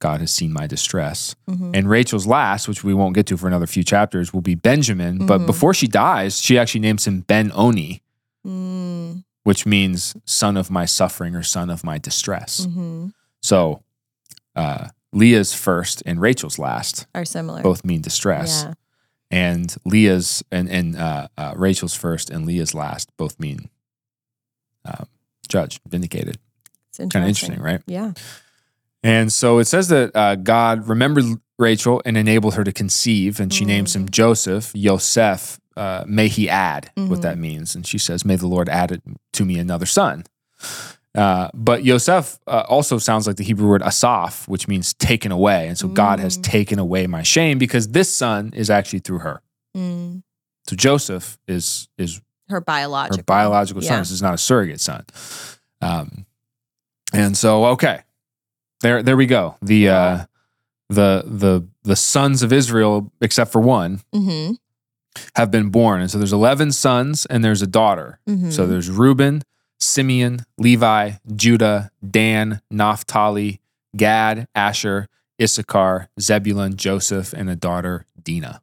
[0.00, 1.34] God has seen my distress.
[1.48, 1.70] mhm.
[1.74, 5.26] And Rachel's last, which we won't get to for another few chapters, will be Benjamin.
[5.26, 5.46] But Mhm.
[5.46, 8.02] before she dies, she actually names him Ben Oni,
[8.46, 12.66] Mm, which means son of my suffering or son of my distress.
[12.66, 13.12] mhm.
[13.42, 13.82] So
[14.56, 17.62] uh, Leah's first and Rachel's last Are similar.
[17.62, 18.64] both mean distress.
[18.66, 18.74] Yeah.
[19.34, 23.68] And Leah's and, and uh, uh, Rachel's first and Leah's last both mean
[24.84, 25.06] um,
[25.48, 26.38] judge, vindicated.
[26.90, 27.10] It's interesting.
[27.10, 27.82] Kind of interesting, right?
[27.86, 28.12] Yeah.
[29.02, 31.24] And so it says that uh, God remembered
[31.58, 35.58] Rachel and enabled her to conceive, and she names him Joseph, Yosef.
[35.76, 37.22] Uh, may he add what Mhm.
[37.22, 37.74] that means.
[37.74, 40.24] And she says, May the Lord add it to me another son.
[41.14, 45.68] Uh, but Yosef uh, also sounds like the Hebrew word asaf, which means taken away.
[45.68, 46.42] And so God has Mm.
[46.42, 49.40] taken away my shame because this son is actually through her.
[49.76, 50.22] Mm.
[50.68, 53.18] So Joseph is is Her biological.
[53.18, 53.92] her biological son.
[53.92, 53.98] Yeah.
[54.00, 55.04] This is not a surrogate son.
[55.80, 56.26] Um,
[57.12, 58.00] and so, okay,
[58.80, 59.56] there, there we go.
[59.62, 60.24] The, uh,
[60.88, 64.56] the, the, the sons of Israel, except for one, Mhm,
[65.36, 66.00] have been born.
[66.00, 68.18] And so there's 11 sons and there's a daughter.
[68.28, 68.52] mhm.
[68.52, 69.42] So there's Reuben,
[69.84, 73.60] Simeon, Levi, Judah, Dan, Naphtali,
[73.96, 75.08] Gad, Asher,
[75.40, 78.60] Issachar, Zebulun, Joseph, and a daughter, Dinah.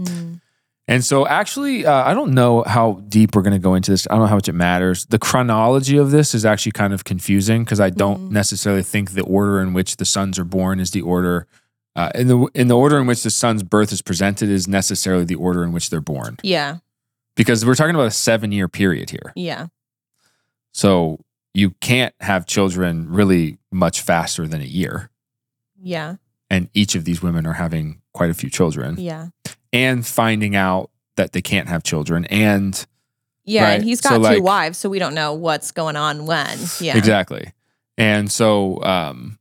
[0.00, 0.40] Mm.
[0.88, 4.08] And so, actually, uh, I don't know how deep we're going to go into this.
[4.10, 5.06] I don't know how much it matters.
[5.06, 8.30] The chronology of this is actually kind of confusing because I don't Mhm.
[8.32, 11.46] necessarily think the order in which the sons are born is the order.
[11.94, 15.24] Uh, in the in the order in which the son's birth is presented is necessarily
[15.24, 16.76] the order in which they're born Yeah.
[17.36, 19.32] because we're talking about a seven year period here.
[19.36, 19.66] Yeah.
[20.72, 21.20] So
[21.54, 25.10] you can't have children really much faster than a year.
[25.82, 26.16] Yeah.
[26.48, 29.28] And each of these women are having quite a few children Yeah.
[29.72, 32.24] and finding out that they can't have children.
[32.26, 32.84] And
[33.44, 33.64] Yeah.
[33.64, 33.70] Right.
[33.74, 36.58] And he's got like- two wives, so we don't know what's going on when.
[36.80, 36.96] Yeah.
[36.96, 37.52] exactly.
[37.98, 39.38] And so, um,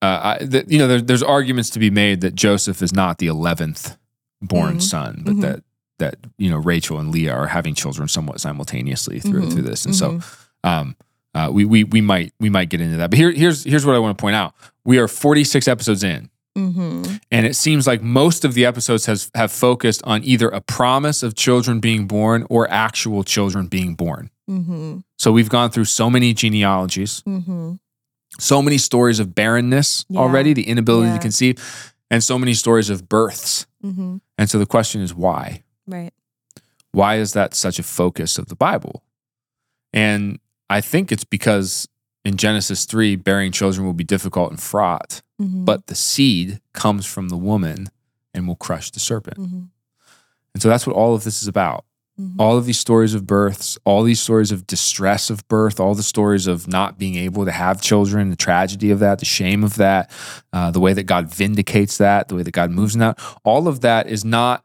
[0.00, 3.18] uh, I, the, you know, there, there's arguments to be made that Joseph is not
[3.18, 3.96] the 11th
[4.40, 4.82] born Mhm.
[4.82, 5.40] son, but Mhm.
[5.42, 5.62] that,
[6.02, 9.52] that, you know, Rachel and Leah are having children somewhat simultaneously through, Mhm.
[9.52, 9.84] through this.
[9.86, 10.24] And so, Mhm.
[10.64, 10.96] um,
[11.34, 13.94] uh, we, we, we might, we might get into that, but here, here's, here's what
[13.96, 14.54] I want to point out.
[14.84, 16.28] We are 46 episodes in.
[16.58, 17.20] Mhm.
[17.30, 21.22] And it seems like most of the episodes has have focused on either a promise
[21.22, 24.28] of children being born or actual children being born.
[24.50, 25.02] Mhm.
[25.18, 27.78] So we've gone through so many genealogies, Mhm.
[28.38, 30.20] so many stories of barrenness Yeah.
[30.20, 31.14] already, the inability Yeah.
[31.16, 31.54] to conceive,
[32.10, 33.64] and so many stories of births.
[33.82, 34.20] Mhm.
[34.36, 35.62] And so the question is why?
[35.86, 36.12] Right.
[36.92, 39.02] Why is that such a focus of the Bible?
[39.92, 40.38] And
[40.70, 41.88] I think it's because
[42.24, 45.64] in Genesis 3, bearing children will be difficult and fraught, Mhm.
[45.64, 47.88] but the seed comes from the woman
[48.32, 49.38] and will crush the serpent.
[49.38, 49.68] Mhm.
[50.54, 51.84] And so that's what all of this is about.
[52.20, 52.34] Mhm.
[52.38, 56.02] All of these stories of births, all these stories of distress of birth, all the
[56.02, 59.74] stories of not being able to have children, the tragedy of that, the shame of
[59.76, 60.10] that,
[60.52, 63.66] uh, the way that God vindicates that, the way that God moves in that, all
[63.66, 64.64] of that is not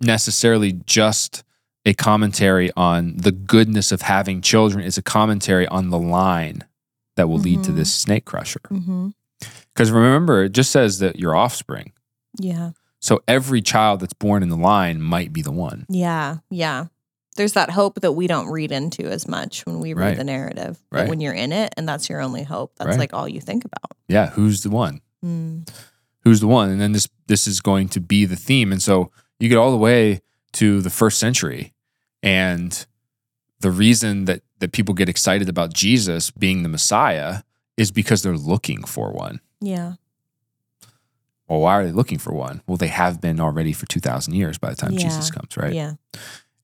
[0.00, 1.42] necessarily just
[1.86, 6.64] a commentary on the goodness of having children, it's a commentary on the line
[7.16, 7.76] that will lead to Mhm.
[7.76, 8.60] this snake crusher.
[9.74, 11.92] Because remember, it just says that your offspring.
[12.38, 12.70] Yeah.
[13.00, 15.86] So every child that's born in the line might be the one.
[15.88, 16.38] Yeah.
[16.50, 16.86] Yeah.
[17.36, 20.16] There's that hope that we don't read into as much when we read Right.
[20.18, 20.78] the narrative.
[20.90, 21.08] But Right.
[21.08, 22.98] when you're in it and that's your only hope, that's Right.
[22.98, 23.92] like all you think about.
[24.08, 25.00] Yeah, who's the one?
[25.24, 25.66] Mm.
[26.24, 26.68] Who's the one?
[26.70, 28.72] And then this this is going to be the theme.
[28.72, 30.20] And so you get all the way
[30.52, 31.72] to the first century,
[32.22, 32.86] and
[33.60, 37.42] the reason that that people get excited about Jesus being the Messiah
[37.76, 39.40] is because they're looking for one.
[39.60, 39.94] Yeah.
[41.48, 42.62] Well, why are they looking for one?
[42.66, 45.00] Well, they have been already for two thousand years by the time Yeah.
[45.00, 45.72] Jesus comes, right?
[45.72, 45.94] Yeah.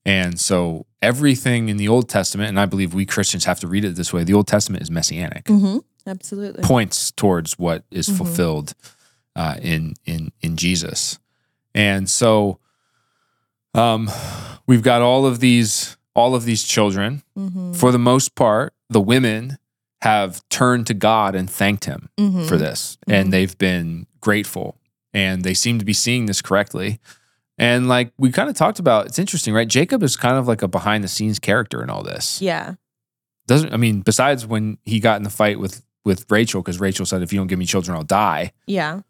[0.05, 3.83] And so everything in the Old Testament, and I believe we Christians have to read
[3.83, 5.45] it this way, the Old Testament is messianic.
[5.45, 5.79] Mm-hmm.
[6.09, 6.63] Absolutely.
[6.63, 8.15] points towards what is Mhm.
[8.17, 8.73] fulfilled
[9.35, 11.19] uh, in in in Jesus,
[11.75, 12.59] and so
[13.77, 14.09] um,
[14.65, 17.21] we've got all of these all of these children.
[17.37, 17.73] Mm-hmm.
[17.73, 19.57] For the most part, the women
[20.01, 22.45] have turned to God and thanked Him Mm-hmm.
[22.47, 23.13] for this, Mhm.
[23.13, 24.77] and they've been grateful,
[25.13, 26.99] and they seem to be seeing this correctly.
[27.59, 29.67] And like we kind of talked about, it's interesting, right?
[29.67, 32.75] Jacob is kind of like a behind the scenes character in all this Yeah.
[33.47, 37.05] doesn't I mean besides when he got in the fight with with Rachel because Rachel
[37.05, 39.01] said if you don't give me children I'll die Yeah.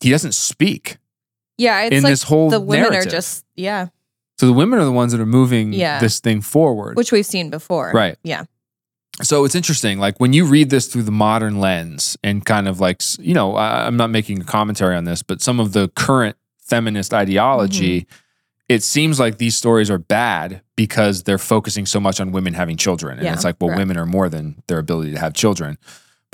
[0.00, 0.96] he doesn't speak
[1.58, 1.82] Yeah.
[1.82, 3.06] It's in like this whole the women narrative.
[3.12, 3.88] are just, yeah,
[4.38, 5.98] so the women are the ones that are moving Yeah.
[6.00, 7.90] this thing forward which we've seen before.
[7.94, 8.44] right Yeah.
[9.22, 12.80] so it's interesting like when you read this through the modern lens and kind of
[12.80, 16.36] like you know I'm not making a commentary on this but some of the current
[16.60, 18.74] feminist ideology Mm-hmm.
[18.74, 22.76] it seems like these stories are bad because they're focusing so much on women having
[22.76, 23.78] children and Yeah, it's like well correct.
[23.78, 25.78] women are more than their ability to have children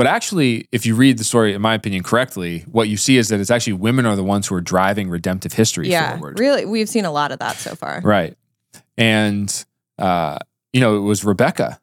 [0.03, 3.29] but actually if you read the story in my opinion correctly what you see is
[3.29, 5.93] that it's actually women are the ones who are driving redemptive history forward.
[6.03, 6.13] Yeah.
[6.19, 8.01] forward Really, we've seen a lot of that so far.
[8.03, 8.37] right
[8.99, 9.65] and
[9.99, 10.39] uh
[10.73, 11.79] you know it was rebecca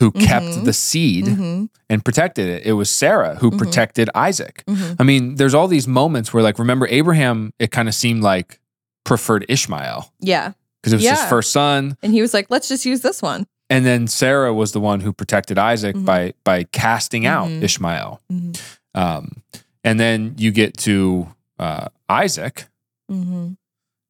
[0.00, 0.64] who kept Mhm.
[0.64, 1.64] the seed Mm-hmm.
[1.90, 3.58] and protected it it was sarah who Mhm.
[3.58, 4.94] protected isaac Mm-hmm.
[4.98, 8.60] i mean there's all these moments where like remember abraham it kind of seemed like
[9.04, 10.52] preferred ishmael Yeah.
[10.80, 13.46] because it was his first son And he was like, let's just use this one.
[13.70, 16.04] And then sarah was the one who protected isaac Mhm.
[16.04, 17.62] by by casting out Mhm.
[17.62, 18.60] ishmael Mhm.
[18.94, 19.42] um,
[19.82, 22.68] and then you get to uh, isaac
[23.10, 23.52] Mm-hmm.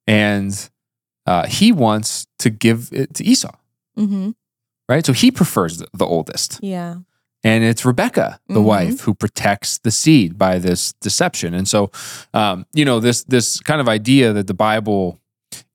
[0.07, 0.71] and
[1.27, 3.51] uh, he wants to give it to esau
[3.99, 4.31] Mm-hmm.
[4.89, 6.97] right so he prefers the, the oldest Yeah.
[7.45, 8.65] and it's rebecca the Mhm.
[8.65, 11.91] wife who protects the seed by this deception and so
[12.35, 15.19] um, you know this this kind of idea that the bible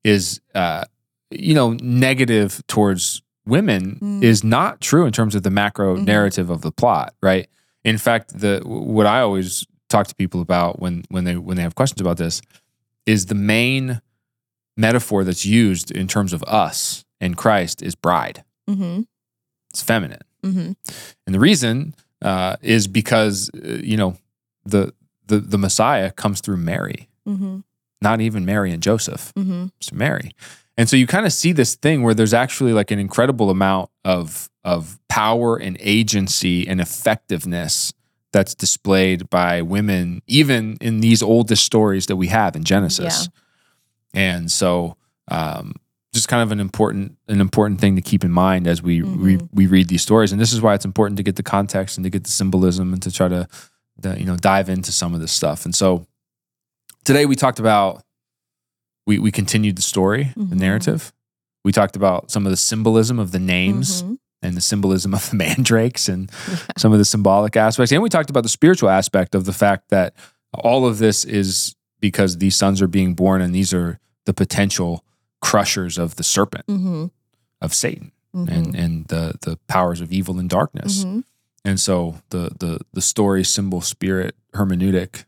[0.04, 0.84] is uh,
[1.30, 4.22] you know negative towards women Mm.
[4.22, 6.04] is not true in terms of the macro Mhm.
[6.06, 7.48] narrative of the plot right
[7.84, 11.62] in fact the what i always talk to people about when when they when they
[11.62, 12.42] have questions about this
[13.06, 14.00] is the main
[14.76, 19.02] metaphor that's used in terms of us and christ is bride Mm-hmm.
[19.70, 20.72] it's feminine Mm-hmm.
[21.26, 24.16] and the reason uh, is because uh, you know
[24.64, 24.92] the
[25.26, 27.58] the the Messiah comes through Mary, Mm-hmm.
[28.02, 29.66] not even Mary and Joseph, Mm-hmm.
[29.80, 30.32] it's Mary.
[30.80, 33.90] And so you kind of see this thing where there's actually like an incredible amount
[34.02, 37.92] of of power and agency and effectiveness
[38.32, 43.28] that's displayed by women, even in these oldest stories that we have in Genesis.
[44.14, 44.96] And so
[45.28, 45.74] um,
[46.14, 49.36] just kind of an important an important thing to keep in mind as we we,
[49.36, 49.48] Mhm.
[49.52, 50.32] we read these stories.
[50.32, 52.94] And this is why it's important to get the context and to get the symbolism
[52.94, 53.46] and to try to,
[53.98, 55.66] the, you know dive into some of this stuff.
[55.66, 56.06] And so
[57.04, 58.02] today we talked about
[59.06, 60.58] we we continued the story, the Mhm.
[60.60, 61.12] narrative.
[61.64, 64.18] We talked about some of the symbolism of the names Mhm.
[64.42, 66.56] and the symbolism of the mandrakes and Yeah.
[66.78, 67.92] some of the symbolic aspects.
[67.92, 70.14] And we talked about the spiritual aspect of the fact that
[70.54, 75.04] all of this is because these sons are being born and these are the potential
[75.42, 77.10] crushers of the serpent, Mhm.
[77.60, 78.48] of Satan Mhm.
[78.48, 81.04] and, and the, the powers of evil and darkness.
[81.04, 81.24] Mhm.
[81.64, 85.24] And so the, the, the story, symbol, spirit, hermeneutic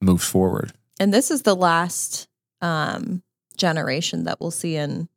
[0.00, 0.72] moves forward.
[0.98, 2.26] And this is the last
[2.60, 3.22] um,
[3.56, 5.08] generation that we'll see in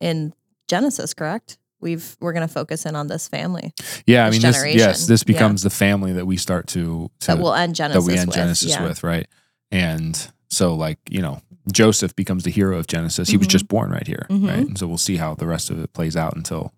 [0.00, 0.34] in
[0.68, 1.58] Genesis, correct?
[1.80, 3.74] We've we're going to focus in on this family
[4.06, 5.32] Yeah, I mean, this, yes, this Yeah.
[5.34, 8.28] becomes the family that we start to, to that we'll end Genesis that we end
[8.28, 8.36] with.
[8.36, 8.82] Genesis yeah.
[8.86, 9.26] with, right?
[9.70, 11.42] And so, like you know,
[11.72, 13.28] Joseph becomes the hero of Genesis.
[13.28, 13.50] He was Mhm.
[13.50, 14.48] just born right here, Mhm.
[14.48, 14.58] right?
[14.66, 16.72] And so we'll see how the rest of it plays out until.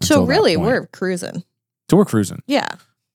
[0.00, 1.44] So until that really, we're cruising.
[1.90, 2.42] so we're cruising.
[2.46, 2.68] Yeah,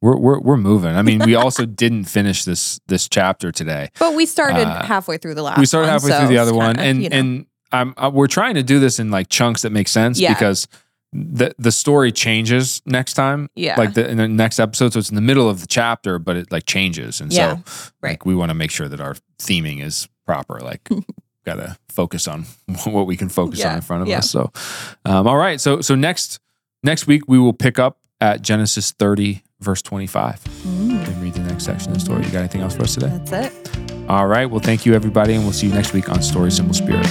[0.04, 0.96] We're we're we're moving.
[0.96, 3.90] I mean, we also didn't finish this this chapter today.
[4.00, 5.58] but we started Uh, halfway through the last.
[5.60, 7.94] we started one, halfway so through the other one, kinda, and you know, and I'm
[7.98, 10.34] uh, we're trying to do this in like chunks that make sense Yeah.
[10.34, 10.68] because
[11.14, 13.48] the the story changes next time.
[13.56, 16.20] yeah, Like the, in the next episode, so it's in the middle of the chapter,
[16.20, 18.10] but it like changes, and Yeah, so right.
[18.12, 20.60] like we want to make sure that our theming is proper.
[20.60, 20.82] Like,
[21.46, 22.44] got to focus on
[22.86, 24.18] what we can focus on in front of yeah.
[24.20, 24.30] us.
[24.30, 24.52] So,
[25.06, 26.40] um, all right, so so next
[26.84, 31.34] next week we will pick up at Genesis thirty, verse twenty five, Mm, and read
[31.34, 32.24] the next section of the story.
[32.26, 33.10] You got anything else for us today?
[33.26, 33.72] that's it.
[34.10, 36.74] All right, well, thank you everybody, and we'll see you next week on Story Symbol
[36.74, 37.08] Spirit.